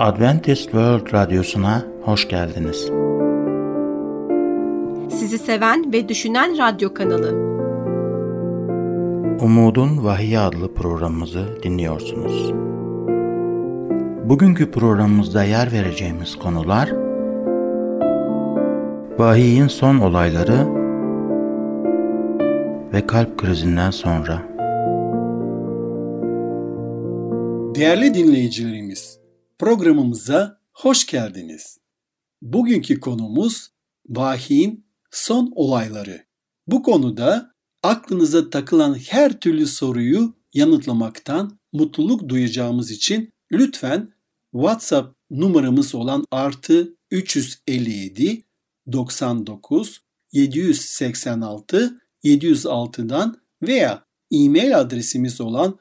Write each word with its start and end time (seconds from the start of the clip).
Adventist 0.00 0.62
World 0.62 1.12
Radyosu'na 1.12 1.82
hoş 2.02 2.28
geldiniz. 2.28 2.90
Sizi 5.18 5.38
seven 5.38 5.92
ve 5.92 6.08
düşünen 6.08 6.58
radyo 6.58 6.94
kanalı. 6.94 7.30
Umudun 9.40 10.04
Vahiy 10.04 10.38
adlı 10.38 10.74
programımızı 10.74 11.62
dinliyorsunuz. 11.62 12.52
Bugünkü 14.24 14.70
programımızda 14.70 15.44
yer 15.44 15.72
vereceğimiz 15.72 16.36
konular 16.36 16.92
Vahiy'in 19.18 19.68
son 19.68 19.98
olayları 19.98 20.66
ve 22.92 23.06
kalp 23.06 23.38
krizinden 23.38 23.90
sonra. 23.90 24.42
Değerli 27.74 28.14
dinleyicilerimiz, 28.14 29.09
programımıza 29.60 30.60
hoş 30.72 31.06
geldiniz. 31.06 31.78
Bugünkü 32.42 33.00
konumuz 33.00 33.70
vahiyin 34.08 34.86
son 35.10 35.52
olayları. 35.54 36.26
Bu 36.66 36.82
konuda 36.82 37.54
aklınıza 37.82 38.50
takılan 38.50 38.94
her 38.94 39.40
türlü 39.40 39.66
soruyu 39.66 40.34
yanıtlamaktan 40.54 41.58
mutluluk 41.72 42.28
duyacağımız 42.28 42.90
için 42.90 43.32
lütfen 43.52 44.12
WhatsApp 44.52 45.16
numaramız 45.30 45.94
olan 45.94 46.24
artı 46.30 46.96
357 47.10 48.44
99 48.92 50.00
786 50.32 52.00
706'dan 52.24 53.36
veya 53.62 54.04
e-mail 54.30 54.78
adresimiz 54.78 55.40
olan 55.40 55.78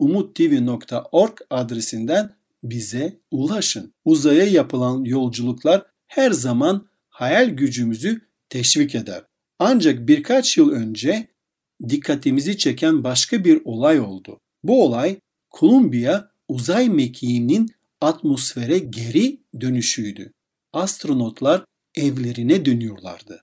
radyo.umuttv.org 0.00 1.38
adresinden 1.50 2.30
bize 2.62 3.20
ulaşın. 3.30 3.94
Uzaya 4.04 4.44
yapılan 4.44 5.04
yolculuklar 5.04 5.86
her 6.06 6.30
zaman 6.30 6.86
hayal 7.08 7.48
gücümüzü 7.48 8.20
teşvik 8.48 8.94
eder. 8.94 9.24
Ancak 9.58 10.08
birkaç 10.08 10.58
yıl 10.58 10.70
önce 10.70 11.28
dikkatimizi 11.88 12.58
çeken 12.58 13.04
başka 13.04 13.44
bir 13.44 13.60
olay 13.64 14.00
oldu. 14.00 14.40
Bu 14.62 14.84
olay 14.84 15.16
Kolumbiya 15.50 16.30
uzay 16.48 16.88
mekiğinin 16.88 17.70
atmosfere 18.00 18.78
geri 18.78 19.40
dönüşüydü. 19.60 20.32
Astronotlar 20.72 21.64
evlerine 21.94 22.64
dönüyorlardı. 22.64 23.42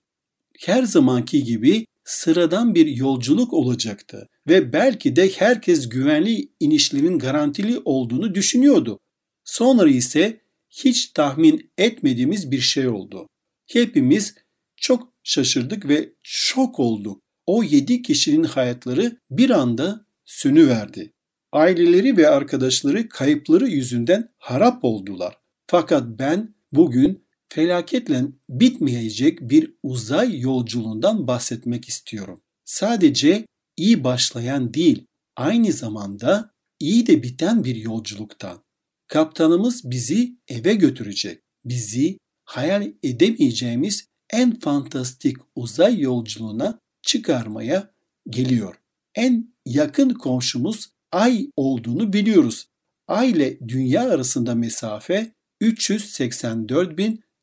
Her 0.60 0.84
zamanki 0.84 1.44
gibi 1.44 1.86
sıradan 2.08 2.76
bir 2.76 2.88
yolculuk 2.88 3.54
olacaktı 3.54 4.28
ve 4.48 4.74
belki 4.74 5.16
de 5.16 5.30
herkes 5.30 5.90
güvenli 5.90 6.50
inişlerin 6.60 7.20
garantili 7.20 7.82
olduğunu 7.86 8.36
düşünüyordu. 8.36 9.00
Sonra 9.44 9.90
ise 9.90 10.42
hiç 10.70 11.08
tahmin 11.08 11.72
etmediğimiz 11.78 12.52
bir 12.52 12.60
şey 12.60 12.88
oldu. 12.88 13.28
Hepimiz 13.66 14.36
çok 14.76 15.14
şaşırdık 15.24 15.88
ve 15.88 16.14
şok 16.24 16.80
olduk. 16.80 17.22
O 17.46 17.64
yedi 17.64 18.02
kişinin 18.02 18.44
hayatları 18.44 19.18
bir 19.32 19.50
anda 19.50 20.06
sönüverdi. 20.26 21.14
Aileleri 21.52 22.18
ve 22.18 22.30
arkadaşları 22.30 23.10
kayıpları 23.10 23.68
yüzünden 23.68 24.30
harap 24.38 24.84
oldular. 24.84 25.38
Fakat 25.68 26.04
ben 26.20 26.56
bugün 26.72 27.27
felaketle 27.50 28.26
bitmeyecek 28.50 29.42
bir 29.42 29.74
uzay 29.84 30.40
yolculuğundan 30.40 31.28
bahsetmek 31.28 31.90
istiyorum. 31.90 32.42
Sadece 32.66 33.46
iyi 33.78 34.04
başlayan 34.04 34.74
değil, 34.74 35.06
aynı 35.36 35.72
zamanda 35.72 36.52
iyi 36.80 37.08
de 37.08 37.24
biten 37.24 37.64
bir 37.64 37.76
yolculuktan. 37.76 38.64
Kaptanımız 39.08 39.92
bizi 39.92 40.38
eve 40.48 40.74
götürecek. 40.74 41.44
Bizi 41.66 42.18
hayal 42.46 42.92
edemeyeceğimiz 43.04 44.08
en 44.30 44.60
fantastik 44.60 45.38
uzay 45.56 46.00
yolculuğuna 46.00 46.80
çıkarmaya 47.02 47.92
geliyor. 48.30 48.76
En 49.16 49.54
yakın 49.66 50.10
komşumuz 50.10 50.98
Ay 51.12 51.52
olduğunu 51.56 52.14
biliyoruz. 52.14 52.68
Ay 53.08 53.32
ile 53.32 53.60
Dünya 53.68 54.10
arasında 54.10 54.56
mesafe 54.56 55.32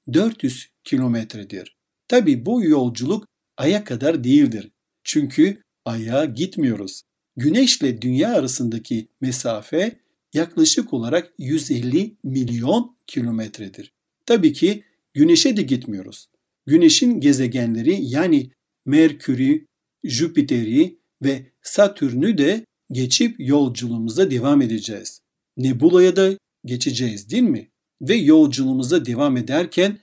384.400 0.08 0.66
kilometredir. 0.84 1.76
Tabi 2.08 2.46
bu 2.46 2.64
yolculuk 2.64 3.26
Ay'a 3.56 3.84
kadar 3.84 4.24
değildir. 4.24 4.70
Çünkü 5.04 5.62
Ay'a 5.84 6.24
gitmiyoruz. 6.24 7.02
Güneş 7.36 7.80
ile 7.80 8.02
Dünya 8.02 8.34
arasındaki 8.34 9.08
mesafe 9.20 10.00
yaklaşık 10.34 10.92
olarak 10.92 11.32
150 11.38 12.16
milyon 12.24 12.96
kilometredir. 13.06 13.92
Tabii 14.26 14.52
ki 14.52 14.84
Güneş'e 15.14 15.56
de 15.56 15.62
gitmiyoruz. 15.62 16.28
Güneş'in 16.66 17.20
gezegenleri 17.20 18.04
yani 18.04 18.50
Merkür'ü, 18.86 19.66
Jüpiter'i 20.04 20.98
ve 21.22 21.52
Satürn'ü 21.62 22.38
de 22.38 22.64
geçip 22.90 23.36
yolculuğumuza 23.38 24.30
devam 24.30 24.62
edeceğiz. 24.62 25.20
Nebula'ya 25.56 26.16
da 26.16 26.38
geçeceğiz 26.64 27.30
değil 27.30 27.42
mi? 27.42 27.70
Ve 28.02 28.14
yolculuğumuza 28.14 29.06
devam 29.06 29.36
ederken 29.36 29.98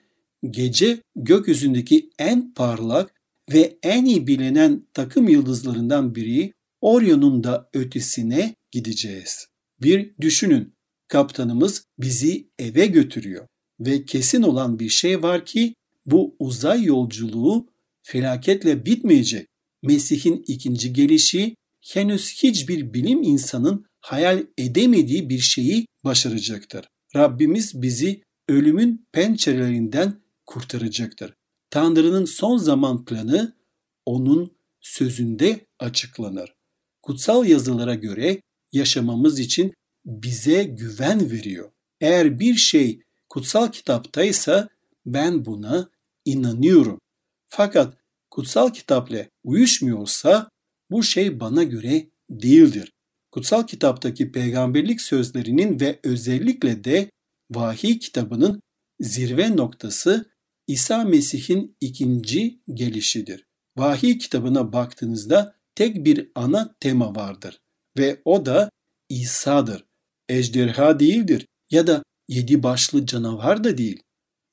gece 0.49 1.01
gökyüzündeki 1.15 2.09
en 2.19 2.53
parlak 2.53 3.13
ve 3.53 3.77
en 3.83 4.05
iyi 4.05 4.27
bilinen 4.27 4.87
takım 4.93 5.29
yıldızlarından 5.29 6.15
biri 6.15 6.53
Orion'un 6.81 7.43
da 7.43 7.69
ötesine 7.73 8.55
gideceğiz. 8.71 9.47
Bir 9.81 10.11
düşünün, 10.21 10.73
kaptanımız 11.07 11.85
bizi 11.99 12.47
eve 12.59 12.85
götürüyor 12.85 13.47
ve 13.79 14.05
kesin 14.05 14.41
olan 14.41 14.79
bir 14.79 14.89
şey 14.89 15.23
var 15.23 15.45
ki 15.45 15.73
bu 16.05 16.35
uzay 16.39 16.83
yolculuğu 16.83 17.67
felaketle 18.03 18.85
bitmeyecek. 18.85 19.47
Mesih'in 19.83 20.43
ikinci 20.47 20.93
gelişi 20.93 21.55
henüz 21.81 22.33
hiçbir 22.43 22.93
bilim 22.93 23.23
insanın 23.23 23.85
hayal 23.99 24.45
edemediği 24.57 25.29
bir 25.29 25.39
şeyi 25.39 25.85
başaracaktır. 26.03 26.85
Rabbimiz 27.15 27.81
bizi 27.81 28.23
ölümün 28.49 29.07
pençelerinden 29.11 30.21
kurtaracaktır. 30.45 31.33
Tanrı'nın 31.69 32.25
son 32.25 32.57
zaman 32.57 33.05
planı 33.05 33.57
onun 34.05 34.57
sözünde 34.81 35.65
açıklanır. 35.79 36.53
Kutsal 37.01 37.45
yazılara 37.45 37.95
göre 37.95 38.41
yaşamamız 38.71 39.39
için 39.39 39.73
bize 40.05 40.63
güven 40.63 41.31
veriyor. 41.31 41.71
Eğer 42.01 42.39
bir 42.39 42.55
şey 42.55 43.01
kutsal 43.29 43.71
kitaptaysa 43.71 44.69
ben 45.05 45.45
buna 45.45 45.89
inanıyorum. 46.25 46.99
Fakat 47.47 47.97
kutsal 48.29 48.69
kitapla 48.69 49.25
uyuşmuyorsa 49.43 50.49
bu 50.91 51.03
şey 51.03 51.39
bana 51.39 51.63
göre 51.63 52.09
değildir. 52.29 52.91
Kutsal 53.31 53.67
kitaptaki 53.67 54.31
peygamberlik 54.31 55.01
sözlerinin 55.01 55.79
ve 55.79 55.99
özellikle 56.03 56.83
de 56.83 57.11
vahiy 57.51 57.99
kitabının 57.99 58.61
zirve 58.99 59.57
noktası 59.57 60.31
İsa 60.67 61.03
Mesih'in 61.03 61.77
ikinci 61.81 62.59
gelişidir. 62.73 63.45
Vahiy 63.77 64.17
kitabına 64.17 64.73
baktığınızda 64.73 65.55
tek 65.75 66.05
bir 66.05 66.31
ana 66.35 66.75
tema 66.79 67.15
vardır 67.15 67.59
ve 67.97 68.21
o 68.25 68.45
da 68.45 68.69
İsa'dır. 69.09 69.85
Ejderha 70.29 70.99
değildir 70.99 71.47
ya 71.71 71.87
da 71.87 72.03
yedi 72.27 72.63
başlı 72.63 73.05
canavar 73.05 73.63
da 73.63 73.77
değil. 73.77 74.03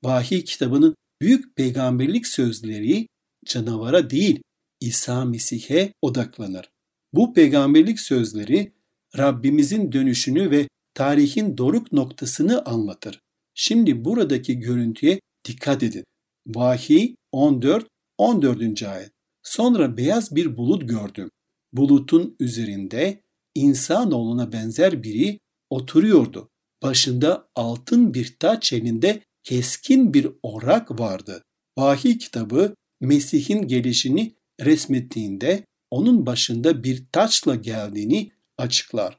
Vahiy 0.05 0.45
kitabının 0.45 0.95
büyük 1.21 1.57
peygamberlik 1.57 2.27
sözleri 2.27 3.07
canavara 3.47 4.11
değil 4.11 4.43
İsa 4.81 5.25
Mesih'e 5.25 5.93
odaklanır. 6.03 6.71
Bu 7.19 7.33
peygamberlik 7.33 8.01
sözleri 8.01 8.73
Rabbimizin 9.19 9.93
dönüşünü 9.93 10.51
ve 10.51 10.69
tarihin 10.95 11.59
doruk 11.59 11.93
noktasını 11.93 12.65
anlatır. 12.65 13.21
Şimdi 13.55 14.05
buradaki 14.05 14.59
görüntüye 14.59 15.21
dikkat 15.45 15.83
edin. 15.83 16.05
Vahiy 16.47 17.15
14 17.33 17.87
14. 18.19 18.83
ayet. 18.83 19.11
Sonra 19.43 19.97
beyaz 19.97 20.37
bir 20.37 20.57
bulut 20.57 20.89
gördüm. 20.89 21.31
Bulutun 21.73 22.37
üzerinde 22.41 23.23
insanoğluna 23.55 24.53
benzer 24.53 25.03
biri 25.03 25.39
oturuyordu. 25.71 26.49
Başında 26.83 27.49
altın 27.55 28.15
bir 28.15 28.37
taç 28.41 28.73
elinde 28.73 29.21
keskin 29.45 30.15
bir 30.15 30.29
orak 30.43 31.01
vardı. 31.01 31.43
Vahiy 31.79 32.19
kitabı 32.19 32.75
Mesih'in 33.01 33.69
gelişini 33.69 34.35
resmettiğinde 34.61 35.65
onun 35.91 36.27
başında 36.27 36.85
bir 36.85 37.05
taçla 37.13 37.55
geldiğini 37.55 38.31
açıklar. 38.59 39.19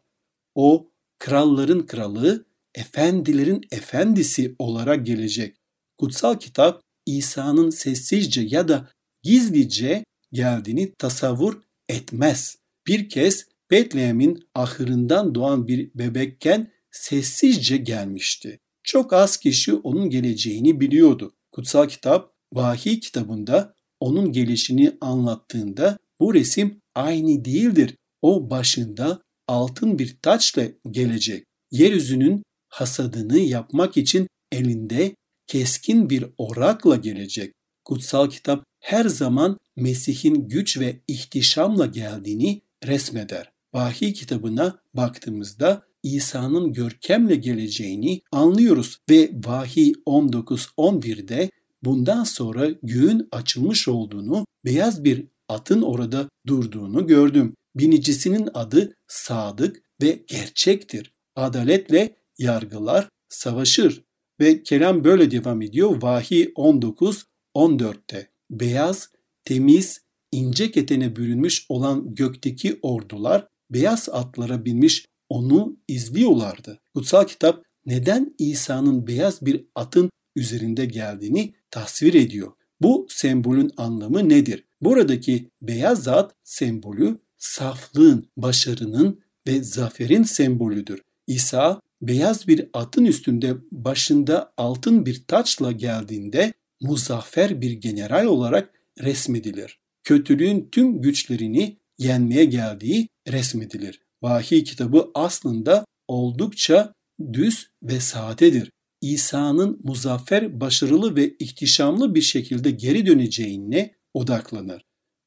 O 0.56 0.92
kralların 1.20 1.86
kralı, 1.86 2.46
efendilerin 2.76 3.62
efendisi 3.72 4.56
olarak 4.60 5.06
gelecek. 5.06 5.56
Kutsal 5.98 6.40
kitap 6.40 6.82
İsa'nın 7.06 7.70
sessizce 7.70 8.42
ya 8.42 8.68
da 8.68 8.90
gizlice 9.24 10.06
geldiğini 10.32 10.96
tasavvur 10.96 11.62
etmez. 11.90 12.58
Bir 12.88 13.10
kez 13.10 13.46
Betlehem'in 13.72 14.48
ahırından 14.56 15.36
doğan 15.36 15.68
bir 15.68 15.92
bebekken 15.96 16.72
sessizce 16.92 17.78
gelmişti. 17.78 18.60
Çok 18.84 19.14
az 19.14 19.38
kişi 19.38 19.74
onun 19.74 20.10
geleceğini 20.10 20.80
biliyordu. 20.80 21.34
Kutsal 21.52 21.88
kitap 21.88 22.34
Vahiy 22.54 23.00
kitabında 23.00 23.76
onun 24.00 24.32
gelişini 24.32 24.98
anlattığında 25.02 25.98
bu 26.20 26.34
resim 26.34 26.82
aynı 26.96 27.46
değildir. 27.46 27.96
O 28.22 28.50
başında 28.50 29.22
altın 29.48 30.00
bir 30.00 30.18
taçla 30.22 30.64
gelecek. 30.92 31.46
Yeryüzünün 31.72 32.44
hasadını 32.70 33.38
yapmak 33.38 33.98
için 33.98 34.28
elinde 34.52 35.16
keskin 35.48 36.10
bir 36.10 36.26
orakla 36.38 36.96
gelecek. 36.96 37.54
Kutsal 37.86 38.30
kitap 38.30 38.64
her 38.80 39.06
zaman 39.06 39.58
Mesih'in 39.76 40.48
güç 40.48 40.80
ve 40.80 41.00
ihtişamla 41.08 41.86
geldiğini 41.86 42.62
resmeder. 42.86 43.52
Vahiy 43.74 44.14
kitabına 44.14 44.80
baktığımızda 44.94 45.84
İsa'nın 46.04 46.74
görkemle 46.74 47.36
geleceğini 47.36 48.22
anlıyoruz 48.32 48.98
ve 49.10 49.32
Vahiy 49.46 49.94
19.11'de 50.06 51.50
bundan 51.84 52.24
sonra 52.24 52.70
göğün 52.84 53.28
açılmış 53.32 53.88
olduğunu, 53.88 54.46
beyaz 54.66 55.04
bir 55.04 55.28
atın 55.50 55.82
orada 55.82 56.30
durduğunu 56.48 57.08
gördüm. 57.08 57.54
Binicisinin 57.76 58.50
adı 58.54 58.94
sadık 59.08 59.84
ve 60.02 60.24
gerçektir. 60.28 61.14
Adaletle 61.36 62.16
yargılar, 62.38 63.10
savaşır. 63.30 64.04
Ve 64.40 64.64
kelam 64.64 65.04
böyle 65.04 65.32
devam 65.32 65.62
ediyor. 65.62 66.02
Vahiy 66.02 66.52
19 66.56 67.26
14'te. 67.56 68.30
Beyaz, 68.52 69.10
temiz, 69.44 70.02
ince 70.32 70.72
ketene 70.72 71.16
bürünmüş 71.16 71.66
olan 71.70 72.16
gökteki 72.16 72.80
ordular 72.82 73.48
beyaz 73.70 74.10
atlara 74.10 74.66
binmiş 74.66 75.06
onu 75.30 75.78
izliyorlardı. 75.88 76.80
Kutsal 76.94 77.28
kitap 77.28 77.64
neden 77.86 78.36
İsa'nın 78.38 79.08
beyaz 79.08 79.46
bir 79.46 79.66
atın 79.76 80.10
üzerinde 80.36 80.86
geldiğini 80.86 81.54
tasvir 81.72 82.14
ediyor. 82.14 82.52
Bu 82.82 83.08
sembolün 83.10 83.72
anlamı 83.78 84.30
nedir? 84.30 84.66
Buradaki 84.82 85.50
beyaz 85.62 86.08
at 86.08 86.36
sembolü 86.44 87.20
saflığın, 87.38 88.28
başarının 88.38 89.20
ve 89.48 89.64
zaferin 89.64 90.24
sembolüdür. 90.24 91.02
İsa 91.28 91.82
beyaz 92.02 92.48
bir 92.48 92.70
atın 92.74 93.06
üstünde 93.06 93.56
başında 93.72 94.54
altın 94.58 95.06
bir 95.06 95.24
taçla 95.28 95.72
geldiğinde 95.72 96.54
muzaffer 96.82 97.62
bir 97.62 97.72
general 97.72 98.26
olarak 98.26 98.74
resmedilir. 99.02 99.80
Kötülüğün 100.04 100.70
tüm 100.72 101.02
güçlerini 101.02 101.78
yenmeye 101.98 102.46
geldiği 102.46 103.08
resmedilir. 103.28 104.02
Vahiy 104.22 104.64
kitabı 104.64 105.12
aslında 105.14 105.86
oldukça 106.08 106.94
düz 107.34 107.68
ve 107.84 108.00
sadedir. 108.00 108.72
İsa'nın 109.02 109.80
muzaffer, 109.84 110.62
başarılı 110.62 111.16
ve 111.16 111.36
ihtişamlı 111.40 112.16
bir 112.16 112.22
şekilde 112.22 112.72
geri 112.72 113.06
döneceğine 113.06 113.99
odaklanır. 114.14 114.82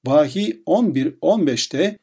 Vahiy 0.06 0.62
11-15'te 0.66 1.98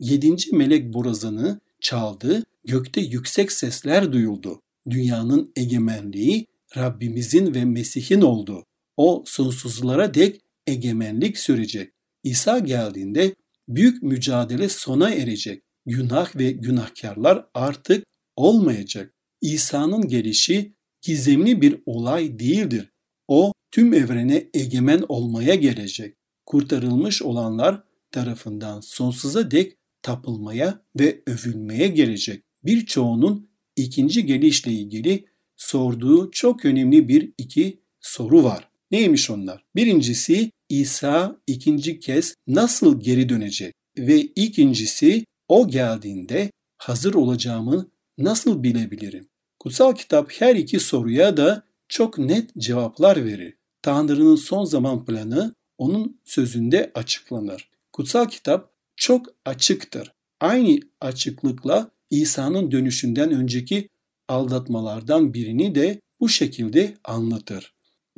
7. 0.00 0.36
melek 0.52 0.92
borazanı 0.92 1.60
çaldı, 1.80 2.44
gökte 2.64 3.00
yüksek 3.00 3.52
sesler 3.52 4.12
duyuldu. 4.12 4.60
Dünyanın 4.90 5.52
egemenliği 5.56 6.46
Rabbimizin 6.76 7.54
ve 7.54 7.64
Mesih'in 7.64 8.20
oldu. 8.20 8.64
O 8.96 9.22
sonsuzlara 9.26 10.14
dek 10.14 10.40
egemenlik 10.66 11.38
sürecek. 11.38 11.92
İsa 12.22 12.58
geldiğinde 12.58 13.34
büyük 13.68 14.02
mücadele 14.02 14.68
sona 14.68 15.10
erecek. 15.10 15.62
Günah 15.86 16.36
ve 16.36 16.50
günahkarlar 16.50 17.46
artık 17.54 18.04
olmayacak. 18.36 19.14
İsa'nın 19.40 20.08
gelişi 20.08 20.72
gizemli 21.02 21.60
bir 21.62 21.82
olay 21.86 22.38
değildir. 22.38 22.92
O 23.28 23.52
tüm 23.70 23.94
evrene 23.94 24.48
egemen 24.54 25.04
olmaya 25.08 25.54
gelecek. 25.54 26.17
Kurtarılmış 26.48 27.22
olanlar 27.22 27.82
tarafından 28.12 28.80
sonsuza 28.80 29.50
dek 29.50 29.76
tapılmaya 30.02 30.82
ve 30.98 31.22
övülmeye 31.26 31.88
gelecek. 31.88 32.42
Birçoğunun 32.64 33.48
ikinci 33.76 34.26
gelişle 34.26 34.72
ilgili 34.72 35.26
sorduğu 35.56 36.30
çok 36.30 36.64
önemli 36.64 37.08
bir 37.08 37.32
iki 37.38 37.80
soru 38.00 38.44
var. 38.44 38.68
Neymiş 38.90 39.30
onlar? 39.30 39.64
Birincisi 39.76 40.50
İsa 40.68 41.40
ikinci 41.46 42.00
kez 42.00 42.34
nasıl 42.46 43.00
geri 43.00 43.28
dönecek? 43.28 43.74
Ve 43.98 44.20
ikincisi 44.20 45.24
o 45.48 45.68
geldiğinde 45.68 46.50
hazır 46.78 47.14
olacağımı 47.14 47.90
nasıl 48.18 48.62
bilebilirim? 48.62 49.28
Kutsal 49.58 49.94
kitap 49.94 50.32
her 50.32 50.56
iki 50.56 50.80
soruya 50.80 51.36
da 51.36 51.62
çok 51.88 52.18
net 52.18 52.50
cevaplar 52.58 53.24
verir. 53.24 53.54
Tanrı'nın 53.82 54.36
son 54.36 54.64
zaman 54.64 55.04
planı 55.04 55.54
onun 55.78 56.20
sözünde 56.24 56.90
açıklanır. 56.94 57.68
Kutsal 57.92 58.28
kitap 58.28 58.72
çok 58.96 59.26
açıktır. 59.44 60.12
Aynı 60.40 60.80
açıklıkla 61.00 61.90
İsa'nın 62.10 62.70
dönüşünden 62.70 63.32
önceki 63.32 63.88
aldatmalardan 64.28 65.34
birini 65.34 65.74
de 65.74 66.00
bu 66.20 66.28
şekilde 66.28 66.94
anlatır. 67.04 67.74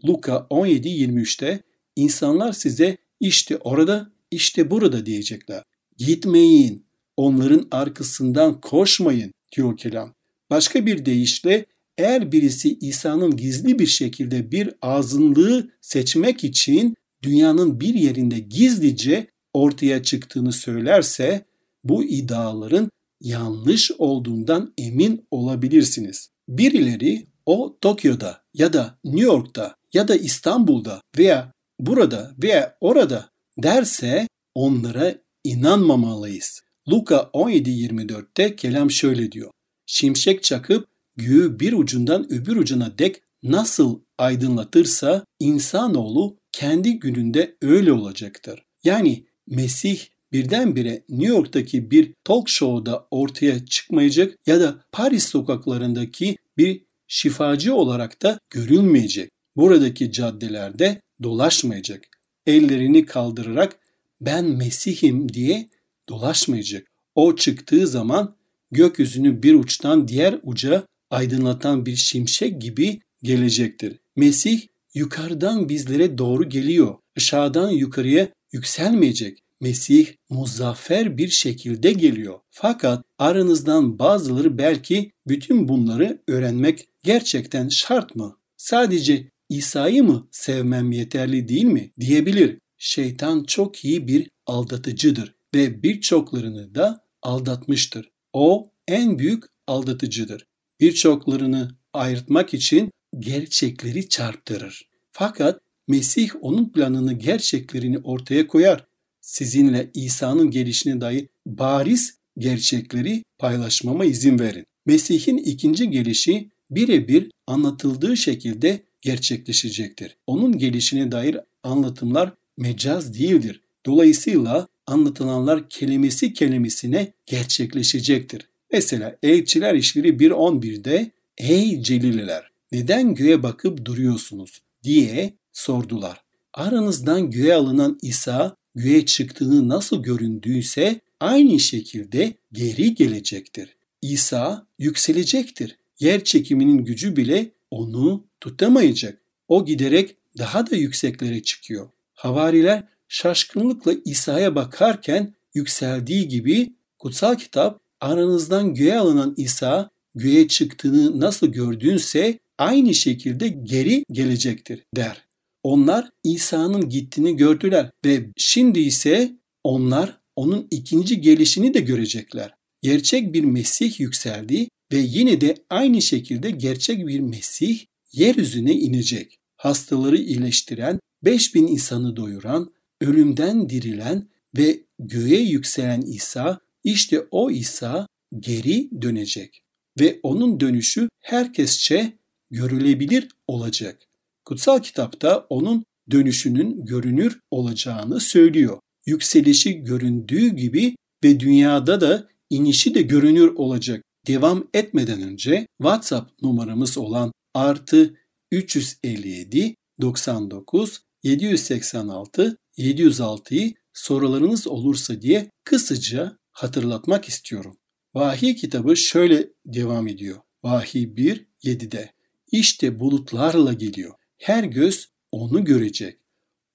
Luka 0.07 0.47
17:23'te 0.51 1.62
insanlar 1.97 2.53
size 2.53 2.97
işte 3.21 3.57
orada, 3.57 4.13
işte 4.31 4.71
burada 4.71 5.06
diyecekler. 5.06 5.63
Gitmeyin, 5.97 6.87
onların 7.17 7.69
arkasından 7.71 8.61
koşmayın 8.61 9.33
diyor 9.56 9.77
kelam. 9.77 10.15
Başka 10.51 10.87
bir 10.87 11.05
deyişle 11.05 11.67
eğer 11.99 12.33
birisi 12.33 12.79
İsa'nın 12.79 13.37
gizli 13.37 13.79
bir 13.79 13.87
şekilde 13.87 14.51
bir 14.51 14.71
azınlığı 14.83 15.71
seçmek 15.81 16.45
için 16.45 16.97
dünyanın 17.22 17.81
bir 17.81 17.94
yerinde 17.94 18.38
gizlice 18.38 19.31
ortaya 19.52 20.02
çıktığını 20.02 20.52
söylerse 20.52 21.44
bu 21.84 22.05
iddiaların 22.05 22.90
yanlış 23.20 23.90
olduğundan 23.99 24.72
emin 24.78 25.26
olabilirsiniz. 25.31 26.31
Birileri 26.49 27.26
o 27.46 27.78
Tokyo'da 27.81 28.43
ya 28.55 28.72
da 28.72 28.99
New 29.05 29.25
York'ta 29.25 29.76
ya 29.93 30.08
da 30.08 30.17
İstanbul'da 30.17 31.02
veya 31.19 31.52
burada 31.81 32.34
veya 32.43 32.76
orada 32.81 33.31
derse 33.58 34.28
onlara 34.55 35.14
inanmamalıyız. 35.44 36.61
Luka 36.88 37.17
17.24'te 37.17 38.56
kelam 38.56 38.90
şöyle 38.90 39.32
diyor. 39.32 39.50
Şimşek 39.87 40.43
çakıp 40.43 40.88
göğü 41.17 41.61
bir 41.61 41.72
ucundan 41.72 42.32
öbür 42.32 42.56
ucuna 42.56 42.98
dek 42.98 43.22
nasıl 43.43 44.00
aydınlatırsa 44.19 45.24
insanoğlu 45.41 46.36
kendi 46.53 46.99
gününde 46.99 47.57
öyle 47.63 47.93
olacaktır. 47.93 48.65
Yani 48.85 49.25
Mesih 49.47 50.01
birdenbire 50.33 51.05
New 51.09 51.35
York'taki 51.35 51.91
bir 51.91 52.15
talk 52.25 52.49
show'da 52.49 53.07
ortaya 53.11 53.67
çıkmayacak 53.67 54.39
ya 54.47 54.61
da 54.61 54.85
Paris 54.93 55.27
sokaklarındaki 55.27 56.37
bir 56.59 56.83
şifacı 57.09 57.75
olarak 57.75 58.23
da 58.23 58.39
görülmeyecek. 58.51 59.31
Buradaki 59.57 60.13
caddelerde 60.13 61.01
dolaşmayacak. 61.23 62.05
Ellerini 62.47 63.07
kaldırarak 63.07 63.79
ben 64.21 64.45
Mesih'im 64.45 65.33
diye 65.33 65.69
dolaşmayacak. 66.09 66.87
O 67.15 67.37
çıktığı 67.37 67.87
zaman 67.87 68.37
gökyüzünü 68.71 69.43
bir 69.43 69.55
uçtan 69.55 70.09
diğer 70.09 70.39
uca 70.43 70.87
aydınlatan 71.11 71.87
bir 71.87 71.97
şimşek 71.97 72.61
gibi 72.61 73.01
gelecektir. 73.23 73.99
Mesih 74.17 74.61
yukarıdan 74.94 75.69
bizlere 75.69 76.19
doğru 76.19 76.49
geliyor. 76.49 76.94
Aşağıdan 77.17 77.70
yukarıya 77.70 78.29
yükselmeyecek. 78.53 79.39
Mesih 79.61 80.06
muzaffer 80.31 81.19
bir 81.19 81.29
şekilde 81.29 81.93
geliyor. 81.93 82.39
Fakat 82.51 83.05
aranızdan 83.19 83.99
bazıları 83.99 84.59
belki 84.59 85.13
bütün 85.27 85.69
bunları 85.69 86.23
öğrenmek 86.29 86.89
gerçekten 87.03 87.69
şart 87.69 88.17
mı? 88.17 88.37
Sadece 88.56 89.29
İsa'yı 89.49 90.05
mı 90.05 90.29
sevmem 90.31 90.93
yeterli 90.93 91.49
değil 91.49 91.65
mi 91.65 91.91
diyebilir. 92.01 92.59
Şeytan 92.79 93.44
çok 93.44 93.85
iyi 93.85 94.09
bir 94.09 94.31
aldatıcıdır 94.47 95.35
ve 95.55 95.82
birçoklarını 95.82 96.75
da 96.75 97.05
aldatmıştır. 97.23 98.11
O 98.32 98.70
en 98.89 99.19
büyük 99.19 99.44
aldatıcıdır. 99.67 100.47
Birçoklarını 100.81 101.70
ayırtmak 101.93 102.55
için 102.55 102.91
gerçekleri 103.19 104.08
çarptırır. 104.08 104.88
Fakat 105.12 105.60
Mesih 105.88 106.31
onun 106.40 106.69
planını 106.69 107.12
gerçeklerini 107.12 107.98
ortaya 107.98 108.46
koyar. 108.46 108.86
Sizinle 109.20 109.90
İsa'nın 109.94 110.50
gelişine 110.50 111.00
dair 111.00 111.29
bariz 111.46 112.19
gerçekleri 112.38 113.24
paylaşmama 113.38 114.05
izin 114.05 114.38
verin. 114.38 114.67
Mesih'in 114.86 115.38
ikinci 115.38 115.90
gelişi 115.90 116.50
birebir 116.70 117.31
anlatıldığı 117.46 118.17
şekilde 118.17 118.82
gerçekleşecektir. 119.00 120.17
Onun 120.26 120.58
gelişine 120.58 121.12
dair 121.12 121.36
anlatımlar 121.62 122.32
mecaz 122.56 123.19
değildir. 123.19 123.60
Dolayısıyla 123.86 124.69
anlatılanlar 124.86 125.69
kelimesi 125.69 126.32
kelimesine 126.32 127.12
gerçekleşecektir. 127.26 128.48
Mesela 128.72 129.17
Elçiler 129.22 129.74
İşleri 129.74 130.08
1.11'de 130.08 131.10
Ey 131.38 131.82
Celililer 131.82 132.50
neden 132.72 133.15
göğe 133.15 133.43
bakıp 133.43 133.84
duruyorsunuz 133.84 134.62
diye 134.82 135.34
sordular. 135.53 136.20
Aranızdan 136.55 137.31
göğe 137.31 137.55
alınan 137.55 137.98
İsa 138.03 138.56
göğe 138.74 139.06
çıktığını 139.06 139.69
nasıl 139.69 140.03
göründüyse 140.03 141.00
aynı 141.20 141.60
şekilde 141.60 142.34
geri 142.53 142.94
gelecektir. 142.94 143.77
İsa 144.03 144.67
yükselecektir. 144.79 145.77
Yer 145.98 146.24
çekiminin 146.24 146.84
gücü 146.84 147.17
bile 147.17 147.50
onu 147.70 148.24
tutamayacak. 148.41 149.19
O 149.48 149.65
giderek 149.65 150.17
daha 150.39 150.70
da 150.70 150.77
yükseklere 150.77 151.43
çıkıyor. 151.43 151.89
Havariler 152.12 152.84
şaşkınlıkla 153.08 153.93
İsa'ya 154.05 154.55
bakarken 154.55 155.34
yükseldiği 155.55 156.29
gibi 156.29 156.72
kutsal 156.98 157.34
kitap 157.34 157.81
aranızdan 158.00 158.74
göğe 158.74 158.98
alınan 158.98 159.34
İsa 159.36 159.91
göğe 160.15 160.48
çıktığını 160.48 161.20
nasıl 161.20 161.46
gördüğünse 161.46 162.39
aynı 162.60 162.94
şekilde 162.94 163.48
geri 163.48 164.05
gelecektir 164.12 164.84
der. 164.96 165.24
Onlar 165.62 166.10
İsa'nın 166.24 166.88
gittiğini 166.88 167.36
gördüler 167.36 167.90
ve 168.05 168.26
şimdi 168.36 168.81
ise 168.81 169.32
onlar 169.64 170.20
onun 170.36 170.69
ikinci 170.70 171.20
gelişini 171.20 171.74
de 171.74 171.81
görecekler. 171.81 172.55
Gerçek 172.82 173.32
bir 173.32 173.44
Mesih 173.44 174.00
yükseldi 174.00 174.69
ve 174.93 174.98
yine 174.98 175.40
de 175.40 175.55
aynı 175.70 176.02
şekilde 176.02 176.50
gerçek 176.50 177.06
bir 177.06 177.20
Mesih 177.20 177.84
yeryüzüne 178.12 178.72
inecek. 178.72 179.38
Hastaları 179.56 180.17
iyileştiren, 180.17 181.00
5000 181.24 181.67
insanı 181.67 182.17
doyuran, 182.17 182.72
ölümden 183.00 183.70
dirilen 183.70 184.29
ve 184.56 184.81
göğe 184.98 185.40
yükselen 185.40 186.00
İsa, 186.00 186.60
işte 186.84 187.26
o 187.31 187.50
İsa 187.50 188.06
geri 188.40 189.02
dönecek 189.02 189.62
ve 190.00 190.20
onun 190.22 190.60
dönüşü 190.60 191.08
herkesçe 191.20 192.19
görülebilir 192.51 193.29
olacak. 193.47 194.03
Kutsal 194.45 194.79
kitapta 194.79 195.47
onun 195.51 195.85
dönüşünün 196.11 196.85
görünür 196.85 197.41
olacağını 197.51 198.21
söylüyor. 198.21 198.79
Yükselişi 199.07 199.75
göründüğü 199.75 200.49
gibi 200.49 200.97
ve 201.25 201.41
dünyada 201.41 202.01
da 202.01 202.29
inişi 202.51 202.95
de 202.95 203.03
görünür 203.03 203.55
olacak. 203.55 204.03
Devam 204.27 204.69
etmeden 204.75 205.23
önce 205.23 205.67
WhatsApp 205.79 206.43
numaramız 206.43 206.99
olan 206.99 207.33
artı 207.55 208.15
357 208.53 209.75
99 210.01 211.03
786 211.23 212.57
706'yı 212.79 213.75
sorularınız 213.93 214.67
olursa 214.67 215.23
diye 215.23 215.51
kısaca 215.65 216.39
hatırlatmak 216.53 217.25
istiyorum. 217.25 217.77
Vahiy 218.15 218.55
kitabı 218.55 218.97
şöyle 218.97 219.49
devam 219.67 220.09
ediyor. 220.09 220.37
Vahiy 220.63 221.17
1 221.17 221.47
7'de. 221.65 222.13
İşte 222.53 223.01
bulutlarla 223.01 223.73
geliyor. 223.73 224.15
Her 224.39 224.65
göz 224.65 225.09
onu 225.33 225.65
görecek. 225.65 226.19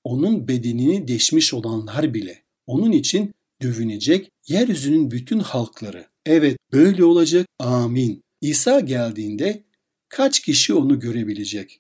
Onun 0.04 0.48
bedenini 0.48 1.08
deşmiş 1.08 1.54
olanlar 1.54 2.14
bile. 2.14 2.44
Onun 2.68 2.92
için 2.92 3.34
dövünecek 3.62 4.32
yeryüzünün 4.48 5.12
bütün 5.12 5.40
halkları. 5.40 6.08
Evet 6.26 6.58
böyle 6.72 7.04
olacak. 7.04 7.48
Amin. 7.60 8.24
İsa 8.42 8.80
geldiğinde 8.80 9.64
kaç 10.10 10.40
kişi 10.40 10.74
onu 10.74 11.00
görebilecek? 11.00 11.80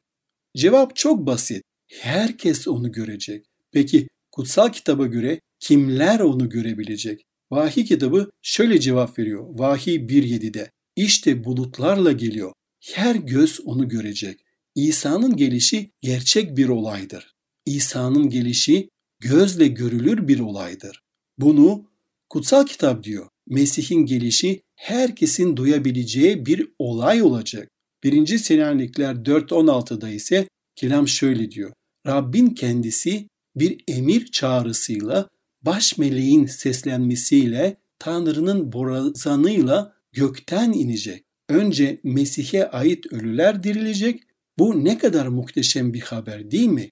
Cevap 0.58 0.96
çok 0.96 1.26
basit. 1.26 1.64
Herkes 1.88 2.68
onu 2.68 2.92
görecek. 2.92 3.46
Peki 3.72 4.08
kutsal 4.32 4.72
kitaba 4.72 5.06
göre 5.06 5.40
kimler 5.60 6.20
onu 6.20 6.50
görebilecek? 6.50 7.26
Vahiy 7.52 7.86
kitabı 7.86 8.30
şöyle 8.42 8.80
cevap 8.80 9.20
veriyor. 9.20 9.46
Vahiy 9.50 9.96
1.7'de. 9.96 10.72
İşte 10.96 11.44
bulutlarla 11.44 12.12
geliyor. 12.12 12.54
Her 12.94 13.16
göz 13.16 13.60
onu 13.66 13.90
görecek. 13.90 14.40
İsa'nın 14.76 15.36
gelişi 15.36 15.92
gerçek 16.02 16.58
bir 16.58 16.70
olaydır. 16.70 17.36
İsa'nın 17.66 18.30
gelişi 18.30 18.90
gözle 19.20 19.68
görülür 19.68 20.28
bir 20.28 20.40
olaydır. 20.40 21.04
Bunu 21.38 21.86
kutsal 22.30 22.66
kitap 22.66 23.04
diyor. 23.04 23.28
Mesih'in 23.48 24.06
gelişi 24.06 24.62
herkesin 24.76 25.58
duyabileceği 25.58 26.46
bir 26.46 26.68
olay 26.80 27.22
olacak. 27.22 27.70
1. 28.04 28.38
Selanikler 28.38 29.16
4.16'da 29.16 30.10
ise 30.10 30.48
kelam 30.76 31.08
şöyle 31.08 31.52
diyor. 31.52 31.74
Rabbin 32.08 32.50
kendisi 32.50 33.28
bir 33.56 33.84
emir 33.88 34.26
çağrısıyla, 34.26 35.30
baş 35.62 35.98
meleğin 35.98 36.46
seslenmesiyle, 36.46 37.78
Tanrı'nın 38.00 38.72
borazanıyla 38.72 39.96
gökten 40.12 40.72
inecek. 40.72 41.25
Önce 41.50 42.00
Mesih'e 42.04 42.70
ait 42.70 43.14
ölüler 43.14 43.64
dirilecek. 43.64 44.22
Bu 44.60 44.86
ne 44.86 44.98
kadar 44.98 45.28
muhteşem 45.28 45.94
bir 45.94 46.02
haber 46.02 46.52
değil 46.52 46.68
mi? 46.68 46.90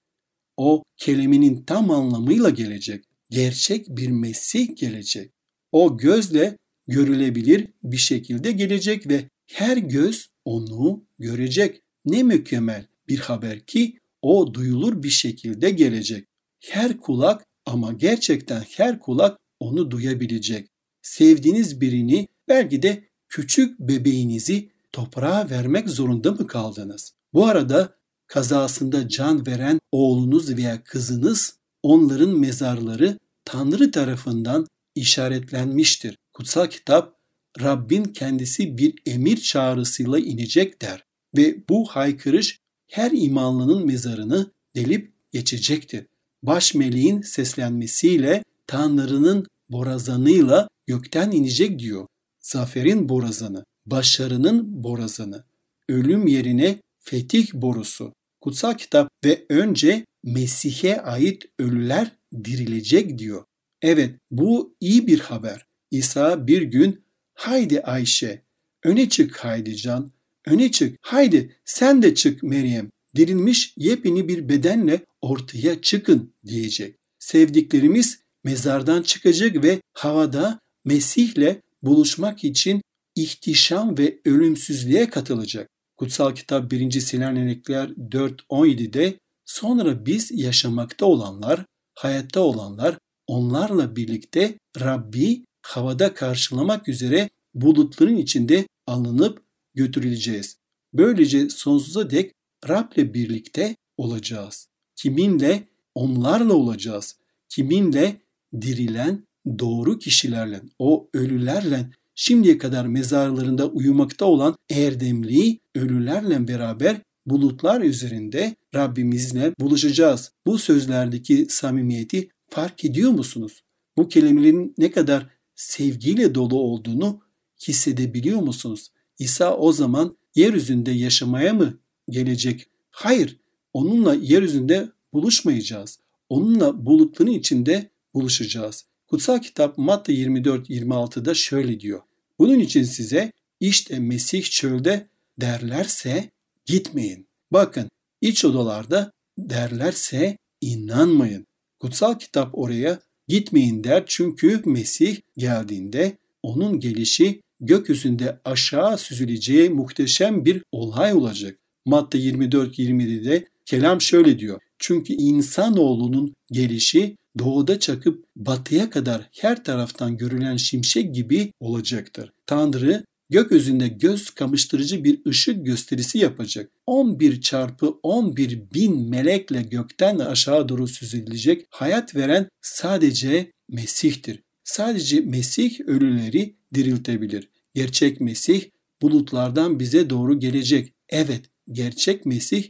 O 0.56 0.82
kelimenin 0.96 1.62
tam 1.62 1.90
anlamıyla 1.90 2.50
gelecek. 2.50 3.04
Gerçek 3.30 3.88
bir 3.88 4.08
Mesih 4.08 4.76
gelecek. 4.76 5.30
O 5.72 5.96
gözle 5.96 6.58
görülebilir 6.86 7.66
bir 7.82 7.96
şekilde 7.96 8.52
gelecek 8.52 9.08
ve 9.08 9.28
her 9.46 9.76
göz 9.76 10.28
onu 10.44 11.04
görecek. 11.18 11.82
Ne 12.04 12.22
mükemmel 12.22 12.86
bir 13.08 13.18
haber 13.18 13.60
ki 13.60 13.98
o 14.22 14.54
duyulur 14.54 15.02
bir 15.02 15.10
şekilde 15.10 15.70
gelecek. 15.70 16.28
Her 16.60 16.96
kulak 17.00 17.46
ama 17.66 17.92
gerçekten 17.92 18.64
her 18.76 18.98
kulak 18.98 19.38
onu 19.60 19.90
duyabilecek. 19.90 20.68
Sevdiğiniz 21.02 21.80
birini 21.80 22.28
belki 22.48 22.82
de 22.82 23.04
küçük 23.34 23.80
bebeğinizi 23.80 24.70
toprağa 24.92 25.50
vermek 25.50 25.88
zorunda 25.88 26.32
mı 26.32 26.46
kaldınız? 26.46 27.12
Bu 27.32 27.46
arada 27.46 27.96
kazasında 28.26 29.08
can 29.08 29.46
veren 29.46 29.78
oğlunuz 29.92 30.56
veya 30.56 30.84
kızınız 30.84 31.58
onların 31.82 32.38
mezarları 32.38 33.18
Tanrı 33.44 33.90
tarafından 33.90 34.66
işaretlenmiştir. 34.94 36.16
Kutsal 36.32 36.66
kitap 36.66 37.16
Rabbin 37.60 38.04
kendisi 38.04 38.78
bir 38.78 38.94
emir 39.06 39.36
çağrısıyla 39.36 40.18
inecek 40.18 40.82
der 40.82 41.04
ve 41.36 41.68
bu 41.68 41.84
haykırış 41.84 42.58
her 42.90 43.10
imanlının 43.14 43.86
mezarını 43.86 44.50
delip 44.76 45.12
geçecektir. 45.32 46.06
Baş 46.42 46.74
meleğin 46.74 47.20
seslenmesiyle 47.20 48.44
Tanrı'nın 48.66 49.46
borazanıyla 49.70 50.68
gökten 50.86 51.30
inecek 51.30 51.78
diyor. 51.78 52.06
Zaferin 52.44 53.08
borazanı, 53.08 53.64
başarının 53.86 54.84
borazanı, 54.84 55.44
ölüm 55.88 56.26
yerine 56.26 56.78
fetih 56.98 57.54
borusu. 57.54 58.12
Kutsal 58.40 58.74
kitap 58.74 59.08
ve 59.24 59.44
önce 59.48 60.04
Mesih'e 60.24 61.00
ait 61.00 61.42
ölüler 61.58 62.12
dirilecek 62.44 63.18
diyor. 63.18 63.44
Evet 63.82 64.14
bu 64.30 64.76
iyi 64.80 65.06
bir 65.06 65.20
haber. 65.20 65.66
İsa 65.90 66.46
bir 66.46 66.62
gün 66.62 67.04
haydi 67.34 67.80
Ayşe 67.80 68.42
öne 68.82 69.08
çık 69.08 69.36
haydi 69.36 69.76
Can 69.76 70.12
öne 70.46 70.70
çık 70.70 70.96
haydi 71.00 71.56
sen 71.64 72.02
de 72.02 72.14
çık 72.14 72.42
Meryem 72.42 72.88
dirilmiş 73.16 73.74
yepyeni 73.76 74.28
bir 74.28 74.48
bedenle 74.48 75.04
ortaya 75.20 75.82
çıkın 75.82 76.34
diyecek. 76.46 76.96
Sevdiklerimiz 77.18 78.18
mezardan 78.44 79.02
çıkacak 79.02 79.64
ve 79.64 79.80
havada 79.92 80.60
Mesih'le 80.84 81.64
buluşmak 81.84 82.44
için 82.44 82.82
ihtişam 83.14 83.98
ve 83.98 84.20
ölümsüzlüğe 84.24 85.10
katılacak. 85.10 85.68
Kutsal 85.96 86.34
kitap 86.34 86.70
1. 86.70 87.00
Selanikler 87.00 87.88
4.17'de 87.88 89.18
sonra 89.44 90.06
biz 90.06 90.30
yaşamakta 90.30 91.06
olanlar, 91.06 91.64
hayatta 91.94 92.40
olanlar 92.40 92.98
onlarla 93.26 93.96
birlikte 93.96 94.58
Rabbi 94.80 95.44
havada 95.62 96.14
karşılamak 96.14 96.88
üzere 96.88 97.30
bulutların 97.54 98.16
içinde 98.16 98.66
alınıp 98.86 99.42
götürüleceğiz. 99.74 100.56
Böylece 100.92 101.50
sonsuza 101.50 102.10
dek 102.10 102.32
Rab'le 102.68 103.14
birlikte 103.14 103.76
olacağız. 103.96 104.68
Kiminle? 104.96 105.68
Onlarla 105.94 106.54
olacağız. 106.54 107.16
Kiminle? 107.48 108.20
Dirilen 108.60 109.26
doğru 109.58 109.98
kişilerle, 109.98 110.60
o 110.78 111.08
ölülerle, 111.14 111.90
şimdiye 112.14 112.58
kadar 112.58 112.86
mezarlarında 112.86 113.66
uyumakta 113.66 114.24
olan 114.24 114.56
erdemli 114.70 115.58
ölülerle 115.74 116.48
beraber 116.48 117.00
bulutlar 117.26 117.80
üzerinde 117.80 118.56
Rabbimizle 118.74 119.54
buluşacağız. 119.60 120.32
Bu 120.46 120.58
sözlerdeki 120.58 121.46
samimiyeti 121.50 122.28
fark 122.48 122.84
ediyor 122.84 123.10
musunuz? 123.10 123.62
Bu 123.96 124.08
kelimelerin 124.08 124.74
ne 124.78 124.90
kadar 124.90 125.26
sevgiyle 125.54 126.34
dolu 126.34 126.58
olduğunu 126.58 127.20
hissedebiliyor 127.68 128.40
musunuz? 128.40 128.90
İsa 129.18 129.56
o 129.56 129.72
zaman 129.72 130.16
yeryüzünde 130.34 130.90
yaşamaya 130.90 131.54
mı 131.54 131.78
gelecek? 132.10 132.66
Hayır, 132.90 133.38
onunla 133.72 134.14
yeryüzünde 134.14 134.88
buluşmayacağız. 135.12 135.98
Onunla 136.28 136.86
bulutların 136.86 137.32
içinde 137.32 137.90
buluşacağız. 138.14 138.84
Kutsal 139.06 139.38
kitap 139.38 139.78
Matta 139.78 140.12
24-26'da 140.12 141.34
şöyle 141.34 141.80
diyor. 141.80 142.00
Bunun 142.38 142.58
için 142.58 142.82
size 142.82 143.32
işte 143.60 143.98
Mesih 143.98 144.42
çölde 144.42 145.08
derlerse 145.40 146.30
gitmeyin. 146.66 147.26
Bakın 147.50 147.88
iç 148.20 148.44
odalarda 148.44 149.12
derlerse 149.38 150.38
inanmayın. 150.60 151.46
Kutsal 151.80 152.18
kitap 152.18 152.58
oraya 152.58 153.00
gitmeyin 153.28 153.84
der 153.84 154.04
çünkü 154.06 154.62
Mesih 154.64 155.20
geldiğinde 155.36 156.18
onun 156.42 156.80
gelişi 156.80 157.40
gökyüzünde 157.60 158.40
aşağı 158.44 158.98
süzüleceği 158.98 159.70
muhteşem 159.70 160.44
bir 160.44 160.62
olay 160.72 161.12
olacak. 161.12 161.58
Matta 161.86 162.18
24-27'de 162.18 163.48
kelam 163.66 164.00
şöyle 164.00 164.38
diyor. 164.38 164.60
Çünkü 164.78 165.12
insanoğlunun 165.12 166.34
gelişi 166.52 167.16
doğuda 167.38 167.78
çakıp 167.78 168.24
batıya 168.36 168.90
kadar 168.90 169.28
her 169.40 169.64
taraftan 169.64 170.16
görülen 170.16 170.56
şimşek 170.56 171.14
gibi 171.14 171.52
olacaktır. 171.60 172.32
Tanrı 172.46 173.04
gökyüzünde 173.30 173.88
göz 173.88 174.30
kamıştırıcı 174.30 175.04
bir 175.04 175.26
ışık 175.26 175.66
gösterisi 175.66 176.18
yapacak. 176.18 176.70
11 176.86 177.40
çarpı 177.40 177.88
11 178.02 178.62
bin 178.74 179.10
melekle 179.10 179.62
gökten 179.62 180.18
aşağı 180.18 180.68
doğru 180.68 180.88
süzülecek 180.88 181.66
hayat 181.70 182.16
veren 182.16 182.48
sadece 182.62 183.52
Mesih'tir. 183.68 184.42
Sadece 184.64 185.20
Mesih 185.20 185.80
ölüleri 185.80 186.56
diriltebilir. 186.74 187.48
Gerçek 187.74 188.20
Mesih 188.20 188.64
bulutlardan 189.02 189.80
bize 189.80 190.10
doğru 190.10 190.38
gelecek. 190.38 190.92
Evet, 191.08 191.44
gerçek 191.72 192.26
Mesih 192.26 192.64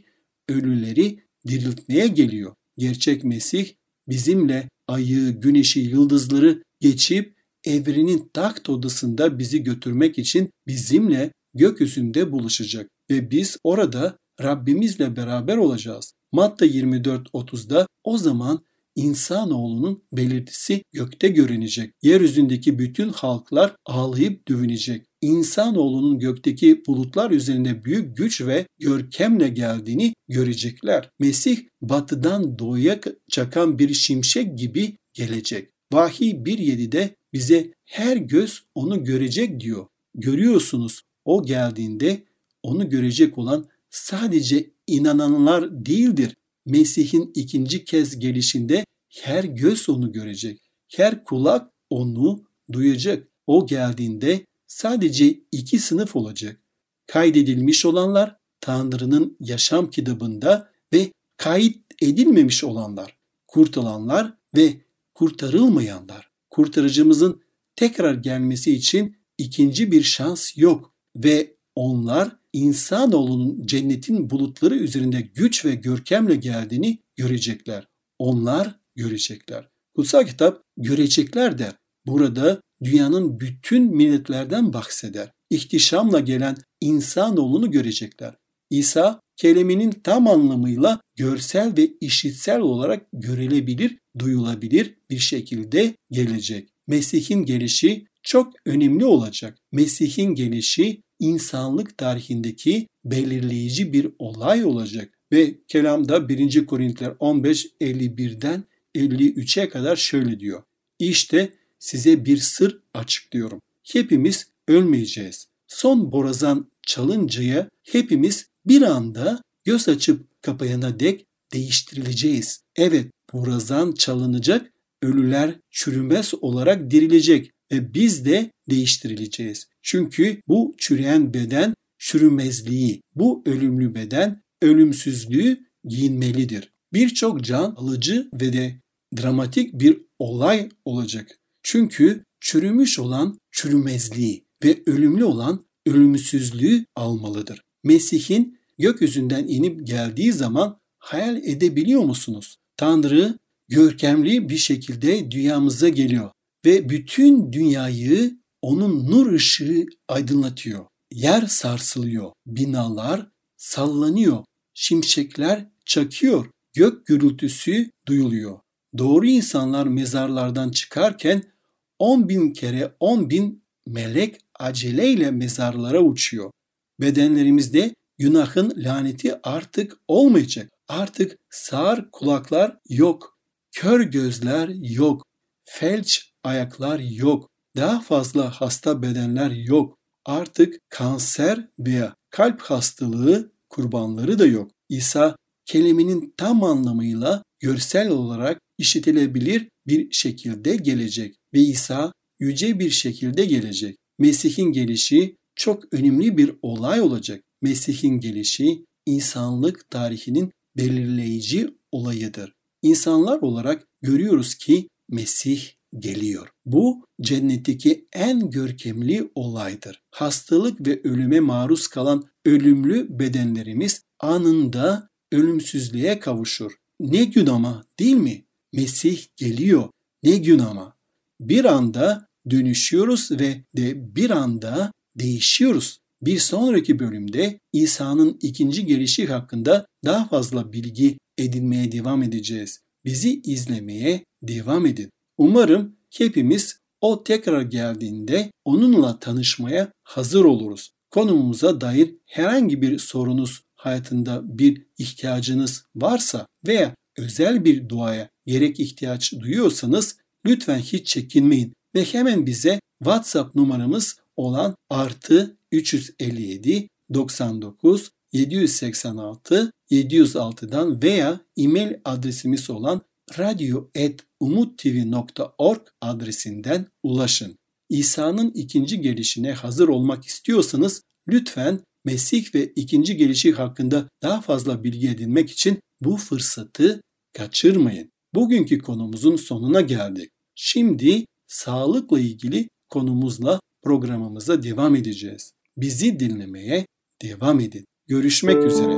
ölüleri 0.49 1.19
diriltmeye 1.47 2.07
geliyor. 2.07 2.53
Gerçek 2.77 3.23
Mesih 3.23 3.69
bizimle 4.07 4.69
ayı, 4.87 5.29
güneşi, 5.29 5.79
yıldızları 5.79 6.63
geçip 6.79 7.35
evrenin 7.63 8.29
takt 8.33 8.69
odasında 8.69 9.39
bizi 9.39 9.63
götürmek 9.63 10.17
için 10.17 10.49
bizimle 10.67 11.31
gökyüzünde 11.53 12.31
buluşacak 12.31 12.89
ve 13.09 13.31
biz 13.31 13.57
orada 13.63 14.17
Rabbimizle 14.41 15.15
beraber 15.15 15.57
olacağız. 15.57 16.13
Matta 16.31 16.65
24.30'da 16.65 17.87
o 18.03 18.17
zaman 18.17 18.65
insanoğlunun 18.95 20.03
belirtisi 20.13 20.83
gökte 20.91 21.27
görünecek. 21.27 21.93
Yeryüzündeki 22.01 22.79
bütün 22.79 23.09
halklar 23.09 23.75
ağlayıp 23.85 24.47
dövünecek. 24.47 25.05
İnsanoğlunun 25.25 26.19
gökteki 26.19 26.83
bulutlar 26.87 27.31
üzerinde 27.31 27.85
büyük 27.85 28.17
güç 28.17 28.41
ve 28.41 28.67
görkemle 28.79 29.49
geldiğini 29.49 30.13
görecekler. 30.27 31.09
Mesih 31.19 31.57
batıdan 31.81 32.59
doğuya 32.59 32.99
çakan 33.29 33.79
bir 33.79 33.93
şimşek 33.93 34.57
gibi 34.57 34.97
gelecek. 35.13 35.69
Vahiy 35.93 36.31
1.7'de 36.31 37.15
bize 37.33 37.73
her 37.85 38.17
göz 38.17 38.63
onu 38.75 39.03
görecek 39.03 39.59
diyor. 39.59 39.85
Görüyorsunuz 40.15 41.01
o 41.25 41.45
geldiğinde 41.45 42.23
onu 42.63 42.89
görecek 42.89 43.37
olan 43.37 43.65
sadece 43.89 44.69
inananlar 44.87 45.85
değildir. 45.85 46.35
Mesih'in 46.65 47.31
ikinci 47.35 47.85
kez 47.85 48.19
gelişinde 48.19 48.85
her 49.09 49.43
göz 49.43 49.89
onu 49.89 50.11
görecek. 50.11 50.61
Her 50.95 51.23
kulak 51.23 51.71
onu 51.89 52.43
duyacak. 52.71 53.27
O 53.47 53.67
geldiğinde 53.67 54.45
sadece 54.75 55.39
iki 55.51 55.79
sınıf 55.79 56.15
olacak. 56.15 56.61
Kaydedilmiş 57.07 57.85
olanlar 57.85 58.37
Tanrı'nın 58.61 59.37
yaşam 59.39 59.89
kitabında 59.89 60.71
ve 60.93 61.11
kayıt 61.37 61.77
edilmemiş 62.01 62.63
olanlar, 62.63 63.17
kurtulanlar 63.47 64.33
ve 64.55 64.81
kurtarılmayanlar. 65.13 66.31
Kurtarıcımızın 66.49 67.41
tekrar 67.75 68.13
gelmesi 68.13 68.75
için 68.75 69.17
ikinci 69.37 69.91
bir 69.91 70.03
şans 70.03 70.57
yok 70.57 70.93
ve 71.15 71.55
onlar 71.75 72.35
insanoğlunun 72.53 73.65
cennetin 73.67 74.29
bulutları 74.29 74.75
üzerinde 74.75 75.21
güç 75.21 75.65
ve 75.65 75.75
görkemle 75.75 76.35
geldiğini 76.35 76.99
görecekler. 77.15 77.87
Onlar 78.19 78.79
görecekler. 78.95 79.69
Kutsal 79.95 80.25
kitap 80.25 80.63
görecekler 80.77 81.57
der. 81.57 81.73
Burada 82.07 82.61
dünyanın 82.83 83.39
bütün 83.39 83.95
milletlerden 83.95 84.73
bahseder. 84.73 85.31
İhtişamla 85.49 86.19
gelen 86.19 86.57
insanoğlunu 86.81 87.71
görecekler. 87.71 88.35
İsa 88.69 89.19
kelimenin 89.37 89.91
tam 89.91 90.27
anlamıyla 90.27 91.01
görsel 91.15 91.77
ve 91.77 91.89
işitsel 92.01 92.59
olarak 92.59 93.07
görülebilir, 93.13 93.97
duyulabilir 94.19 94.95
bir 95.09 95.19
şekilde 95.19 95.95
gelecek. 96.11 96.69
Mesih'in 96.87 97.45
gelişi 97.45 98.05
çok 98.23 98.53
önemli 98.65 99.05
olacak. 99.05 99.57
Mesih'in 99.71 100.35
gelişi 100.35 101.01
insanlık 101.19 101.97
tarihindeki 101.97 102.87
belirleyici 103.05 103.93
bir 103.93 104.07
olay 104.19 104.65
olacak. 104.65 105.09
Ve 105.31 105.55
kelamda 105.67 106.29
1. 106.29 106.65
Korintiler 106.65 107.09
15.51'den 107.09 108.63
53'e 108.95 109.69
kadar 109.69 109.95
şöyle 109.95 110.39
diyor. 110.39 110.63
İşte 110.99 111.49
size 111.85 112.25
bir 112.25 112.37
sır 112.37 112.79
açıklıyorum. 112.93 113.61
Hepimiz 113.83 114.47
ölmeyeceğiz. 114.67 115.47
Son 115.67 116.11
borazan 116.11 116.71
çalıncaya 116.81 117.69
hepimiz 117.83 118.47
bir 118.65 118.81
anda 118.81 119.41
göz 119.63 119.89
açıp 119.89 120.41
kapayana 120.41 120.99
dek 120.99 121.25
değiştirileceğiz. 121.53 122.61
Evet 122.75 123.11
borazan 123.33 123.91
çalınacak, 123.91 124.71
ölüler 125.01 125.55
çürümez 125.71 126.33
olarak 126.41 126.91
dirilecek 126.91 127.51
ve 127.71 127.93
biz 127.93 128.25
de 128.25 128.51
değiştirileceğiz. 128.69 129.67
Çünkü 129.81 130.41
bu 130.47 130.75
çürüyen 130.77 131.33
beden 131.33 131.73
çürümezliği, 131.97 133.01
bu 133.15 133.43
ölümlü 133.45 133.95
beden 133.95 134.43
ölümsüzlüğü 134.61 135.57
giyinmelidir. 135.83 136.71
Birçok 136.93 137.43
can 137.43 137.75
alıcı 137.77 138.29
ve 138.33 138.53
de 138.53 138.81
dramatik 139.17 139.73
bir 139.73 140.01
olay 140.19 140.69
olacak. 140.85 141.39
Çünkü 141.67 142.23
çürümüş 142.39 142.99
olan 142.99 143.39
çürümezliği 143.51 144.45
ve 144.63 144.83
ölümlü 144.85 145.23
olan 145.23 145.65
ölümsüzlüğü 145.85 146.85
almalıdır. 146.95 147.61
Mesih'in 147.83 148.59
gökyüzünden 148.77 149.47
inip 149.47 149.87
geldiği 149.87 150.33
zaman 150.33 150.79
hayal 150.99 151.37
edebiliyor 151.37 152.01
musunuz? 152.01 152.57
Tanrı 152.77 153.37
görkemli 153.67 154.49
bir 154.49 154.57
şekilde 154.57 155.31
dünyamıza 155.31 155.89
geliyor 155.89 156.31
ve 156.65 156.89
bütün 156.89 157.53
dünyayı 157.53 158.39
onun 158.61 159.11
nur 159.11 159.33
ışığı 159.33 159.85
aydınlatıyor. 160.07 160.85
Yer 161.11 161.41
sarsılıyor, 161.47 162.31
binalar 162.47 163.29
sallanıyor, 163.57 164.43
şimşekler 164.73 165.67
çakıyor, 165.85 166.45
gök 166.73 167.05
gürültüsü 167.05 167.89
duyuluyor. 168.07 168.59
Doğru 168.97 169.25
insanlar 169.25 169.87
mezarlardan 169.87 170.71
çıkarken 170.71 171.54
10 171.99 172.29
bin 172.29 172.53
kere 172.53 172.95
10 172.99 173.29
bin 173.29 173.63
melek 173.87 174.41
aceleyle 174.59 175.31
mezarlara 175.31 176.01
uçuyor. 176.01 176.51
Bedenlerimizde 176.99 177.95
günahın 178.17 178.73
laneti 178.77 179.39
artık 179.43 179.97
olmayacak. 180.07 180.71
Artık 180.87 181.37
sağır 181.49 182.11
kulaklar 182.11 182.77
yok, 182.89 183.37
kör 183.71 184.01
gözler 184.01 184.69
yok, 184.81 185.23
felç 185.63 186.31
ayaklar 186.43 186.99
yok, 186.99 187.49
daha 187.75 188.01
fazla 188.01 188.51
hasta 188.61 189.01
bedenler 189.01 189.51
yok. 189.51 189.97
Artık 190.25 190.79
kanser 190.89 191.67
veya 191.79 192.15
kalp 192.29 192.61
hastalığı 192.61 193.51
kurbanları 193.69 194.39
da 194.39 194.45
yok. 194.45 194.71
İsa 194.89 195.35
kelimenin 195.65 196.33
tam 196.37 196.63
anlamıyla 196.63 197.43
görsel 197.59 198.09
olarak 198.09 198.59
işitilebilir 198.77 199.67
bir 199.87 200.11
şekilde 200.11 200.75
gelecek 200.75 201.35
ve 201.53 201.59
İsa 201.59 202.11
yüce 202.39 202.79
bir 202.79 202.89
şekilde 202.89 203.45
gelecek. 203.45 203.97
Mesih'in 204.19 204.71
gelişi 204.71 205.35
çok 205.55 205.93
önemli 205.93 206.37
bir 206.37 206.55
olay 206.61 207.01
olacak. 207.01 207.41
Mesih'in 207.61 208.19
gelişi 208.19 208.85
insanlık 209.05 209.89
tarihinin 209.89 210.51
belirleyici 210.77 211.69
olayıdır. 211.91 212.53
İnsanlar 212.81 213.41
olarak 213.41 213.87
görüyoruz 214.01 214.55
ki 214.55 214.89
Mesih 215.09 215.69
geliyor. 215.99 216.49
Bu 216.65 217.05
cennetteki 217.21 218.07
en 218.13 218.49
görkemli 218.49 219.31
olaydır. 219.35 220.01
Hastalık 220.11 220.87
ve 220.87 221.01
ölüme 221.03 221.39
maruz 221.39 221.87
kalan 221.87 222.23
ölümlü 222.45 223.19
bedenlerimiz 223.19 224.01
anında 224.19 225.09
ölümsüzlüğe 225.31 226.19
kavuşur. 226.19 226.71
Ne 226.99 227.23
gün 227.23 227.45
ama 227.45 227.85
değil 227.99 228.15
mi? 228.15 228.44
Mesih 228.75 229.25
geliyor. 229.35 229.89
Ne 230.23 230.37
gün 230.37 230.59
ama. 230.59 230.95
Bir 231.39 231.65
anda 231.65 232.27
dönüşüyoruz 232.49 233.31
ve 233.31 233.63
de 233.77 234.15
bir 234.15 234.29
anda 234.29 234.91
değişiyoruz. 235.15 235.99
Bir 236.21 236.39
sonraki 236.39 236.99
bölümde 236.99 237.59
İsa'nın 237.73 238.39
ikinci 238.41 238.85
gelişi 238.85 239.27
hakkında 239.27 239.85
daha 240.05 240.27
fazla 240.27 240.73
bilgi 240.73 241.17
edinmeye 241.37 241.91
devam 241.91 242.23
edeceğiz. 242.23 242.79
Bizi 243.05 243.41
izlemeye 243.41 244.23
devam 244.43 244.85
edin. 244.85 245.09
Umarım 245.37 245.95
hepimiz 246.17 246.79
O 247.01 247.23
tekrar 247.23 247.61
geldiğinde 247.61 248.51
onunla 248.65 249.19
tanışmaya 249.19 249.91
hazır 250.03 250.45
oluruz. 250.45 250.91
Konumumuza 251.11 251.81
dair 251.81 252.15
herhangi 252.25 252.81
bir 252.81 252.99
sorunuz, 252.99 253.61
hayatında 253.75 254.57
bir 254.59 254.85
ihtiyacınız 254.97 255.85
varsa 255.95 256.47
veya 256.67 256.95
özel 257.17 257.65
bir 257.65 257.89
duaya 257.89 258.29
gerek 258.45 258.79
ihtiyaç 258.79 259.33
duyuyorsanız 259.33 260.17
lütfen 260.45 260.79
hiç 260.79 261.07
çekinmeyin 261.07 261.73
ve 261.95 262.03
hemen 262.03 262.45
bize 262.45 262.79
WhatsApp 263.03 263.55
numaramız 263.55 264.19
olan 264.35 264.75
artı 264.89 265.57
357 265.71 266.87
99 267.13 268.11
786 268.33 269.71
706'dan 269.91 271.03
veya 271.03 271.39
e-mail 271.57 271.93
adresimiz 272.05 272.69
olan 272.69 273.01
radyo.umuttv.org 273.39 275.81
adresinden 276.01 276.87
ulaşın. 277.03 277.57
İsa'nın 277.89 278.51
ikinci 278.51 279.01
gelişine 279.01 279.53
hazır 279.53 279.87
olmak 279.87 280.25
istiyorsanız 280.25 281.01
lütfen 281.27 281.79
Mesih 282.05 282.55
ve 282.55 282.73
ikinci 282.75 283.17
gelişi 283.17 283.53
hakkında 283.53 284.09
daha 284.23 284.41
fazla 284.41 284.83
bilgi 284.83 285.09
edinmek 285.09 285.51
için 285.51 285.79
bu 286.01 286.17
fırsatı 286.17 287.01
kaçırmayın. 287.33 288.11
Bugünkü 288.35 288.79
konumuzun 288.79 289.35
sonuna 289.35 289.81
geldik. 289.81 290.29
Şimdi 290.55 291.25
sağlıkla 291.47 292.19
ilgili 292.19 292.69
konumuzla 292.89 293.59
programımıza 293.83 294.63
devam 294.63 294.95
edeceğiz. 294.95 295.51
Bizi 295.77 296.19
dinlemeye 296.19 296.85
devam 297.21 297.59
edin. 297.59 297.85
Görüşmek 298.07 298.57
üzere. 298.57 298.97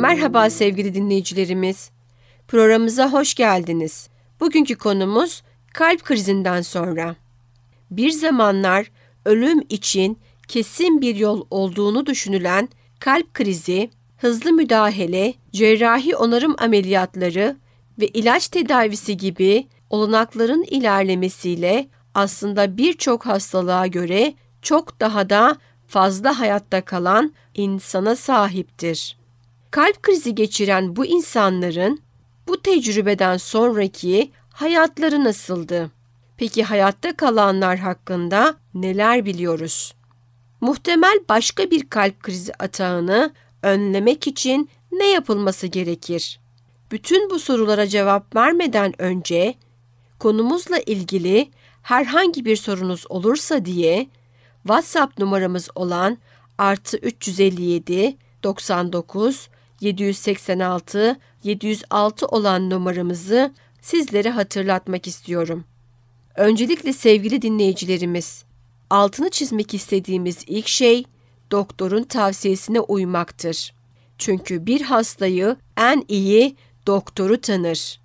Merhaba 0.00 0.50
sevgili 0.50 0.94
dinleyicilerimiz. 0.94 1.90
Programımıza 2.48 3.12
hoş 3.12 3.34
geldiniz. 3.34 4.08
Bugünkü 4.40 4.74
konumuz 4.74 5.42
kalp 5.74 6.04
krizinden 6.04 6.62
sonra. 6.62 7.16
Bir 7.90 8.10
zamanlar 8.10 8.90
ölüm 9.26 9.60
için 9.68 10.18
kesin 10.48 11.00
bir 11.00 11.16
yol 11.16 11.46
olduğunu 11.50 12.06
düşünülen 12.06 12.68
kalp 13.00 13.34
krizi, 13.34 13.90
hızlı 14.16 14.52
müdahale, 14.52 15.34
cerrahi 15.52 16.16
onarım 16.16 16.54
ameliyatları 16.58 17.56
ve 18.00 18.08
ilaç 18.08 18.48
tedavisi 18.48 19.16
gibi 19.16 19.66
olanakların 19.90 20.62
ilerlemesiyle 20.62 21.88
aslında 22.14 22.76
birçok 22.76 23.26
hastalığa 23.26 23.86
göre 23.86 24.34
çok 24.62 25.00
daha 25.00 25.30
da 25.30 25.56
fazla 25.86 26.40
hayatta 26.40 26.80
kalan 26.80 27.32
insana 27.54 28.16
sahiptir. 28.16 29.16
Kalp 29.70 30.02
krizi 30.02 30.34
geçiren 30.34 30.96
bu 30.96 31.06
insanların 31.06 32.00
bu 32.48 32.62
tecrübeden 32.62 33.36
sonraki 33.36 34.30
hayatları 34.52 35.24
nasıldı? 35.24 35.90
Peki 36.36 36.64
hayatta 36.64 37.16
kalanlar 37.16 37.78
hakkında 37.78 38.54
neler 38.74 39.24
biliyoruz? 39.24 39.94
Muhtemel 40.60 41.18
başka 41.28 41.70
bir 41.70 41.90
kalp 41.90 42.22
krizi 42.22 42.52
atağını 42.58 43.32
önlemek 43.62 44.26
için 44.26 44.70
ne 44.92 45.10
yapılması 45.10 45.66
gerekir? 45.66 46.40
Bütün 46.90 47.30
bu 47.30 47.38
sorulara 47.38 47.86
cevap 47.86 48.36
vermeden 48.36 49.02
önce 49.02 49.54
konumuzla 50.18 50.78
ilgili 50.78 51.50
herhangi 51.82 52.44
bir 52.44 52.56
sorunuz 52.56 53.04
olursa 53.08 53.64
diye 53.64 54.06
WhatsApp 54.62 55.18
numaramız 55.18 55.68
olan 55.74 56.18
artı 56.58 56.96
357 56.96 58.16
99 58.42 59.48
786 59.80 61.16
706 61.42 62.26
olan 62.26 62.70
numaramızı 62.70 63.54
sizlere 63.80 64.30
hatırlatmak 64.30 65.06
istiyorum. 65.06 65.64
Öncelikle 66.36 66.92
sevgili 66.92 67.42
dinleyicilerimiz, 67.42 68.44
altını 68.90 69.30
çizmek 69.30 69.74
istediğimiz 69.74 70.44
ilk 70.46 70.68
şey 70.68 71.04
doktorun 71.50 72.02
tavsiyesine 72.02 72.80
uymaktır. 72.80 73.74
Çünkü 74.18 74.66
bir 74.66 74.80
hastayı 74.80 75.56
en 75.76 76.04
iyi 76.08 76.56
doktoru 76.86 77.40
tanır. 77.40 78.00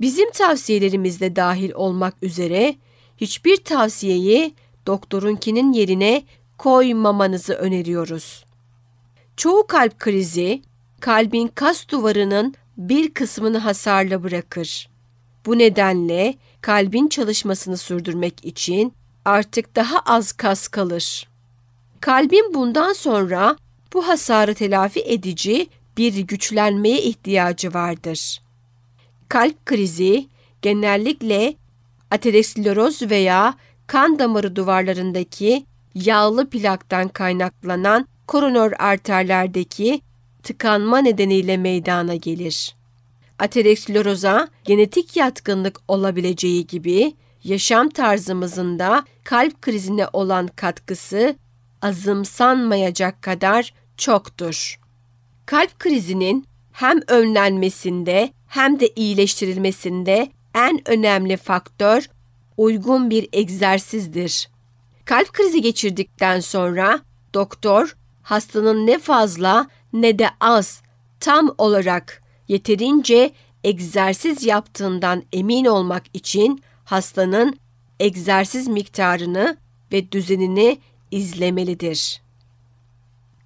Bizim 0.00 0.30
tavsiyelerimizde 0.30 1.36
dahil 1.36 1.72
olmak 1.74 2.14
üzere 2.22 2.74
hiçbir 3.16 3.56
tavsiyeyi 3.56 4.54
doktorunkinin 4.86 5.72
yerine 5.72 6.22
koymamanızı 6.58 7.54
öneriyoruz. 7.54 8.44
Çoğu 9.36 9.66
kalp 9.66 9.98
krizi 9.98 10.62
kalbin 11.00 11.48
kas 11.48 11.88
duvarının 11.88 12.54
bir 12.76 13.14
kısmını 13.14 13.58
hasarla 13.58 14.22
bırakır. 14.22 14.88
Bu 15.46 15.58
nedenle 15.58 16.34
kalbin 16.62 17.08
çalışmasını 17.08 17.76
sürdürmek 17.76 18.44
için 18.44 18.92
artık 19.24 19.76
daha 19.76 19.98
az 19.98 20.32
kas 20.32 20.68
kalır. 20.68 21.28
Kalbin 22.00 22.54
bundan 22.54 22.92
sonra 22.92 23.56
bu 23.92 24.08
hasarı 24.08 24.54
telafi 24.54 25.00
edici 25.00 25.66
bir 25.96 26.16
güçlenmeye 26.18 27.02
ihtiyacı 27.02 27.74
vardır. 27.74 28.42
Kalp 29.28 29.66
krizi 29.66 30.28
genellikle 30.62 31.54
ateroskleroz 32.10 33.02
veya 33.02 33.54
kan 33.86 34.18
damarı 34.18 34.56
duvarlarındaki 34.56 35.66
yağlı 35.94 36.50
plaktan 36.50 37.08
kaynaklanan 37.08 38.08
koronor 38.26 38.72
arterlerdeki 38.78 40.00
tıkanma 40.42 40.98
nedeniyle 40.98 41.56
meydana 41.56 42.14
gelir. 42.14 42.74
Ateroskleroza 43.42 44.48
genetik 44.64 45.16
yatkınlık 45.16 45.80
olabileceği 45.88 46.66
gibi 46.66 47.14
yaşam 47.44 47.88
tarzımızın 47.88 48.78
da 48.78 49.04
kalp 49.24 49.62
krizine 49.62 50.06
olan 50.12 50.46
katkısı 50.46 51.36
azımsanmayacak 51.82 53.22
kadar 53.22 53.74
çoktur. 53.96 54.80
Kalp 55.46 55.78
krizinin 55.78 56.46
hem 56.72 57.00
önlenmesinde 57.08 58.32
hem 58.46 58.80
de 58.80 58.88
iyileştirilmesinde 58.96 60.28
en 60.54 60.88
önemli 60.88 61.36
faktör 61.36 62.08
uygun 62.56 63.10
bir 63.10 63.28
egzersizdir. 63.32 64.48
Kalp 65.04 65.32
krizi 65.32 65.62
geçirdikten 65.62 66.40
sonra 66.40 67.00
doktor 67.34 67.96
hastanın 68.22 68.86
ne 68.86 68.98
fazla 68.98 69.66
ne 69.92 70.18
de 70.18 70.28
az 70.40 70.82
tam 71.20 71.54
olarak 71.58 72.21
yeterince 72.52 73.32
egzersiz 73.64 74.44
yaptığından 74.44 75.22
emin 75.32 75.64
olmak 75.64 76.04
için 76.14 76.62
hastanın 76.84 77.58
egzersiz 78.00 78.68
miktarını 78.68 79.56
ve 79.92 80.12
düzenini 80.12 80.78
izlemelidir. 81.10 82.22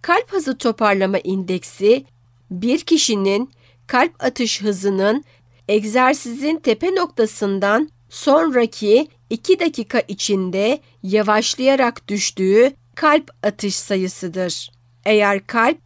Kalp 0.02 0.32
hızı 0.32 0.58
toparlama 0.58 1.18
indeksi 1.18 2.04
bir 2.50 2.80
kişinin 2.80 3.50
kalp 3.86 4.24
atış 4.24 4.62
hızının 4.62 5.24
egzersizin 5.68 6.56
tepe 6.56 6.94
noktasından 6.94 7.90
sonraki 8.08 9.08
2 9.30 9.60
dakika 9.60 10.00
içinde 10.00 10.80
yavaşlayarak 11.02 12.08
düştüğü 12.08 12.72
kalp 12.94 13.30
atış 13.42 13.76
sayısıdır. 13.76 14.70
Eğer 15.04 15.46
kalp 15.46 15.78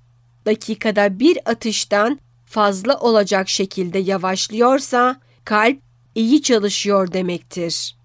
dakikada 0.46 1.20
bir 1.20 1.38
atıştan 1.44 2.18
fazla 2.50 2.96
olacak 2.96 3.48
şekilde 3.48 3.98
yavaşlıyorsa 3.98 5.20
kalp 5.44 5.78
iyi 6.14 6.42
çalışıyor 6.42 7.12
demektir. 7.12 7.96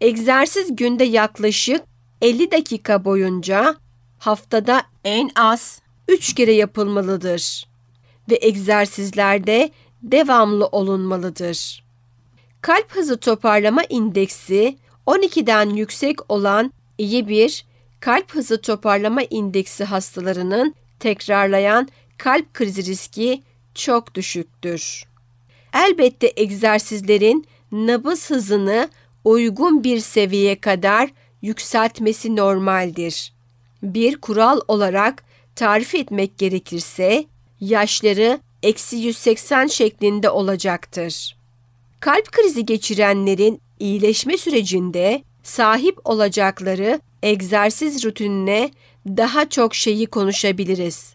Egzersiz 0.00 0.76
günde 0.76 1.04
yaklaşık 1.04 1.82
50 2.22 2.50
dakika 2.50 3.04
boyunca 3.04 3.76
haftada 4.18 4.82
en 5.04 5.30
az 5.34 5.80
3 6.08 6.34
kere 6.34 6.52
yapılmalıdır 6.52 7.66
ve 8.30 8.38
egzersizlerde 8.42 9.70
devamlı 10.02 10.66
olunmalıdır. 10.66 11.84
Kalp 12.60 12.96
hızı 12.96 13.16
toparlama 13.16 13.82
indeksi 13.88 14.78
12'den 15.06 15.70
yüksek 15.70 16.30
olan 16.30 16.72
iyi 16.98 17.28
bir 17.28 17.64
kalp 18.00 18.34
hızı 18.34 18.60
toparlama 18.60 19.22
indeksi 19.22 19.84
hastalarının 19.84 20.74
tekrarlayan 20.98 21.88
kalp 22.18 22.54
krizi 22.54 22.84
riski 22.84 23.42
çok 23.76 24.14
düşüktür. 24.14 25.04
Elbette 25.74 26.32
egzersizlerin 26.36 27.46
nabız 27.72 28.30
hızını 28.30 28.88
uygun 29.24 29.84
bir 29.84 30.00
seviyeye 30.00 30.60
kadar 30.60 31.10
yükseltmesi 31.42 32.36
normaldir. 32.36 33.32
Bir 33.82 34.20
kural 34.20 34.60
olarak 34.68 35.24
tarif 35.56 35.94
etmek 35.94 36.38
gerekirse 36.38 37.24
yaşları 37.60 38.40
eksi 38.62 38.96
180 38.96 39.66
şeklinde 39.66 40.30
olacaktır. 40.30 41.36
Kalp 42.00 42.32
krizi 42.32 42.66
geçirenlerin 42.66 43.60
iyileşme 43.78 44.38
sürecinde 44.38 45.22
sahip 45.42 45.98
olacakları 46.04 47.00
egzersiz 47.22 48.04
rutinine 48.04 48.70
daha 49.06 49.48
çok 49.48 49.74
şeyi 49.74 50.06
konuşabiliriz. 50.06 51.14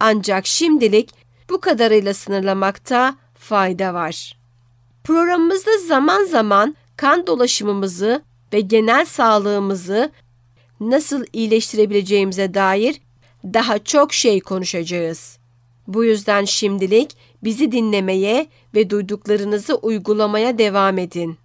Ancak 0.00 0.46
şimdilik 0.46 1.10
bu 1.50 1.60
kadarıyla 1.60 2.14
sınırlamakta 2.14 3.16
fayda 3.34 3.94
var. 3.94 4.38
Programımızda 5.04 5.78
zaman 5.78 6.24
zaman 6.24 6.76
kan 6.96 7.26
dolaşımımızı 7.26 8.22
ve 8.52 8.60
genel 8.60 9.04
sağlığımızı 9.04 10.12
nasıl 10.80 11.24
iyileştirebileceğimize 11.32 12.54
dair 12.54 13.00
daha 13.44 13.78
çok 13.78 14.12
şey 14.12 14.40
konuşacağız. 14.40 15.38
Bu 15.86 16.04
yüzden 16.04 16.44
şimdilik 16.44 17.16
bizi 17.44 17.72
dinlemeye 17.72 18.46
ve 18.74 18.90
duyduklarınızı 18.90 19.74
uygulamaya 19.74 20.58
devam 20.58 20.98
edin. 20.98 21.38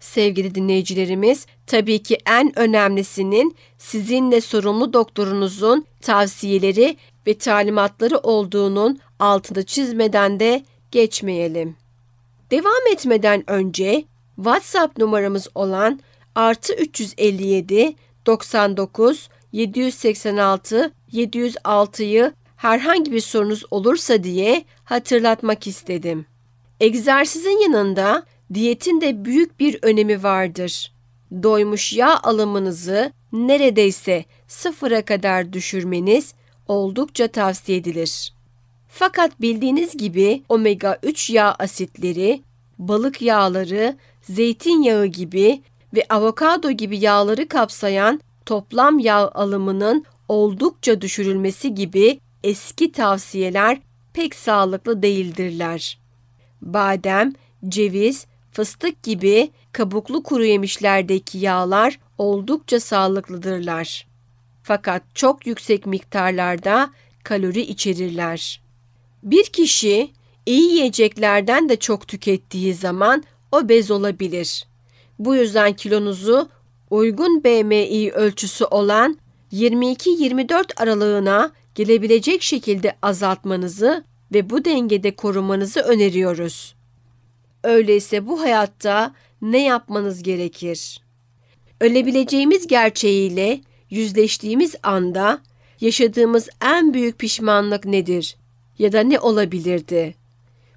Sevgili 0.00 0.54
dinleyicilerimiz, 0.54 1.46
tabii 1.66 2.02
ki 2.02 2.18
en 2.26 2.58
önemlisinin 2.58 3.56
sizinle 3.78 4.40
sorumlu 4.40 4.92
doktorunuzun 4.92 5.84
tavsiyeleri 6.00 6.96
ve 7.26 7.38
talimatları 7.38 8.18
olduğunun 8.18 8.98
altını 9.18 9.64
çizmeden 9.64 10.40
de 10.40 10.64
geçmeyelim. 10.90 11.76
Devam 12.50 12.86
etmeden 12.92 13.50
önce 13.50 14.04
WhatsApp 14.36 14.98
numaramız 14.98 15.48
olan 15.54 16.00
artı 16.34 16.74
357 16.74 17.94
99 18.26 19.28
786 19.52 20.92
706'yı 21.12 22.32
herhangi 22.56 23.12
bir 23.12 23.20
sorunuz 23.20 23.64
olursa 23.70 24.24
diye 24.24 24.64
hatırlatmak 24.84 25.66
istedim. 25.66 26.26
Egzersizin 26.80 27.62
yanında 27.62 28.26
diyetin 28.54 29.00
de 29.00 29.24
büyük 29.24 29.60
bir 29.60 29.78
önemi 29.82 30.22
vardır. 30.22 30.92
Doymuş 31.42 31.92
yağ 31.92 32.20
alımınızı 32.22 33.12
neredeyse 33.32 34.24
sıfıra 34.48 35.04
kadar 35.04 35.52
düşürmeniz 35.52 36.34
oldukça 36.68 37.28
tavsiye 37.28 37.78
edilir. 37.78 38.35
Fakat 38.98 39.40
bildiğiniz 39.40 39.96
gibi 39.96 40.42
omega 40.48 40.98
3 41.02 41.30
yağ 41.30 41.54
asitleri, 41.58 42.42
balık 42.78 43.22
yağları, 43.22 43.96
zeytinyağı 44.22 45.06
gibi 45.06 45.62
ve 45.94 46.06
avokado 46.08 46.70
gibi 46.70 46.98
yağları 46.98 47.48
kapsayan 47.48 48.20
toplam 48.46 48.98
yağ 48.98 49.30
alımının 49.34 50.04
oldukça 50.28 51.00
düşürülmesi 51.00 51.74
gibi 51.74 52.20
eski 52.44 52.92
tavsiyeler 52.92 53.78
pek 54.12 54.34
sağlıklı 54.34 55.02
değildirler. 55.02 55.98
Badem, 56.62 57.32
ceviz, 57.68 58.26
fıstık 58.52 59.02
gibi 59.02 59.50
kabuklu 59.72 60.22
kuru 60.22 60.44
yemişlerdeki 60.44 61.38
yağlar 61.38 61.98
oldukça 62.18 62.80
sağlıklıdırlar. 62.80 64.06
Fakat 64.62 65.02
çok 65.14 65.46
yüksek 65.46 65.86
miktarlarda 65.86 66.90
kalori 67.24 67.60
içerirler. 67.60 68.65
Bir 69.26 69.44
kişi 69.44 70.12
iyi 70.46 70.72
yiyeceklerden 70.72 71.68
de 71.68 71.76
çok 71.76 72.08
tükettiği 72.08 72.74
zaman 72.74 73.24
obez 73.52 73.90
olabilir. 73.90 74.66
Bu 75.18 75.36
yüzden 75.36 75.72
kilonuzu 75.72 76.48
uygun 76.90 77.44
BMI 77.44 78.10
ölçüsü 78.12 78.64
olan 78.64 79.18
22-24 79.52 80.82
aralığına 80.82 81.52
gelebilecek 81.74 82.42
şekilde 82.42 82.96
azaltmanızı 83.02 84.04
ve 84.34 84.50
bu 84.50 84.64
dengede 84.64 85.16
korumanızı 85.16 85.80
öneriyoruz. 85.80 86.74
Öyleyse 87.64 88.26
bu 88.26 88.40
hayatta 88.40 89.14
ne 89.42 89.62
yapmanız 89.62 90.22
gerekir? 90.22 91.00
Ölebileceğimiz 91.80 92.66
gerçeğiyle 92.66 93.60
yüzleştiğimiz 93.90 94.74
anda 94.82 95.40
yaşadığımız 95.80 96.48
en 96.62 96.94
büyük 96.94 97.18
pişmanlık 97.18 97.84
nedir 97.84 98.36
ya 98.78 98.92
da 98.92 99.00
ne 99.00 99.18
olabilirdi? 99.18 100.14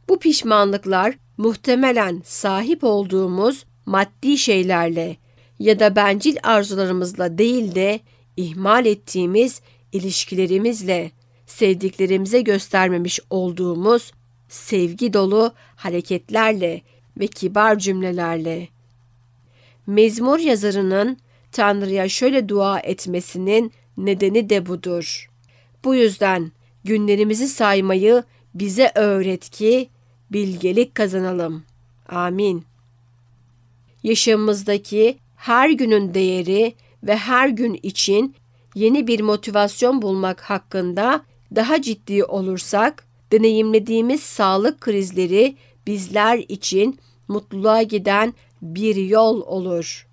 Bu 0.10 0.20
pişmanlıklar 0.20 1.16
muhtemelen 1.38 2.22
sahip 2.26 2.84
olduğumuz 2.84 3.66
maddi 3.86 4.38
şeylerle 4.38 5.18
ya 5.60 5.80
da 5.80 5.96
bencil 5.96 6.38
arzularımızla 6.44 7.38
değil 7.38 7.76
de 7.76 8.00
ihmal 8.38 8.86
ettiğimiz 8.86 9.62
ilişkilerimizle, 9.92 11.12
sevdiklerimize 11.46 12.42
göstermemiş 12.42 13.20
olduğumuz 13.30 14.12
sevgi 14.50 15.14
dolu 15.14 15.54
hareketlerle 15.76 16.82
ve 17.18 17.28
kibar 17.28 17.80
cümlelerle. 17.80 18.68
Mezmur 19.88 20.40
yazarının 20.40 21.18
Tanrı'ya 21.52 22.10
şöyle 22.10 22.50
dua 22.50 22.80
etmesinin 22.80 23.74
nedeni 23.98 24.50
de 24.50 24.66
budur. 24.66 25.30
Bu 25.84 25.96
yüzden 25.96 26.52
günlerimizi 26.84 27.48
saymayı 27.48 28.24
bize 28.54 28.92
öğret 28.96 29.50
ki 29.50 29.90
bilgelik 30.32 30.96
kazanalım. 30.96 31.64
Amin. 32.10 32.66
Yaşamımızdaki 34.04 35.18
her 35.36 35.70
günün 35.70 36.14
değeri 36.14 36.76
ve 37.04 37.18
her 37.18 37.50
gün 37.50 37.80
için 37.84 38.36
yeni 38.76 39.08
bir 39.08 39.20
motivasyon 39.20 40.02
bulmak 40.02 40.42
hakkında 40.42 41.22
daha 41.56 41.82
ciddi 41.82 42.24
olursak, 42.24 43.04
deneyimlediğimiz 43.32 44.24
sağlık 44.24 44.82
krizleri 44.82 45.56
bizler 45.88 46.38
için 46.38 47.00
mutluluğa 47.28 47.84
giden 47.84 48.34
bir 48.62 48.96
yol 48.96 49.42
olur 49.42 50.08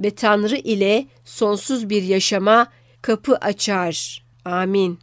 ve 0.00 0.10
Tanrı 0.10 0.56
ile 0.56 1.06
sonsuz 1.24 1.90
bir 1.90 2.02
yaşama 2.02 2.66
kapı 3.02 3.36
açar. 3.36 4.24
Amin. 4.44 4.98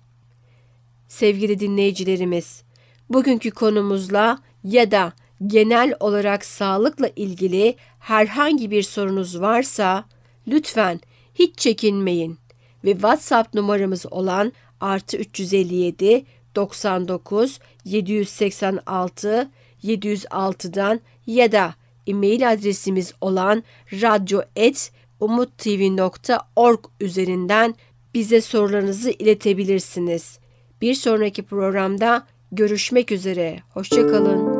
Sevgili 1.13 1.60
dinleyicilerimiz, 1.60 2.63
bugünkü 3.10 3.52
konumuzla 3.52 4.39
ya 4.63 4.91
da 4.91 5.13
genel 5.47 5.95
olarak 5.99 6.45
sağlıkla 6.45 7.10
ilgili 7.15 7.76
herhangi 7.99 8.71
bir 8.71 8.84
sorunuz 8.84 9.41
varsa 9.41 10.06
lütfen 10.47 10.99
hiç 11.36 11.58
çekinmeyin 11.58 12.38
ve 12.84 12.91
WhatsApp 12.91 13.54
numaramız 13.54 14.06
olan 14.12 14.54
artı 14.80 15.17
357 15.17 16.26
99 16.56 17.60
786 17.86 19.52
706'dan 19.84 21.02
ya 21.28 21.52
da 21.52 21.76
e-mail 22.08 22.52
adresimiz 22.52 23.13
olan 23.21 23.63
radyo.umuttv.org 23.91 26.86
üzerinden 26.99 27.76
bize 28.13 28.41
sorularınızı 28.41 29.12
iletebilirsiniz. 29.12 30.42
Bir 30.84 30.93
sonraki 30.93 31.43
programda 31.43 32.24
görüşmek 32.52 33.12
üzere. 33.12 33.60
Hoşçakalın. 33.74 34.54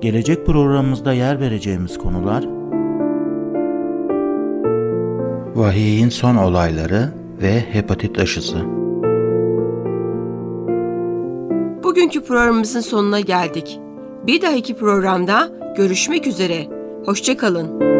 Gelecek 0.00 0.46
programımızda 0.46 1.12
yer 1.12 1.40
vereceğimiz 1.40 1.98
konular 1.98 2.44
Vahiyin 5.54 6.08
son 6.08 6.36
olayları 6.36 7.12
ve 7.42 7.60
hepatit 7.60 8.18
aşısı. 8.18 8.56
Bugünkü 11.84 12.24
programımızın 12.24 12.80
sonuna 12.80 13.20
geldik. 13.20 13.80
Bir 14.26 14.42
dahaki 14.42 14.76
programda 14.76 15.48
görüşmek 15.76 16.26
üzere. 16.26 16.66
Hoşçakalın. 17.04 17.95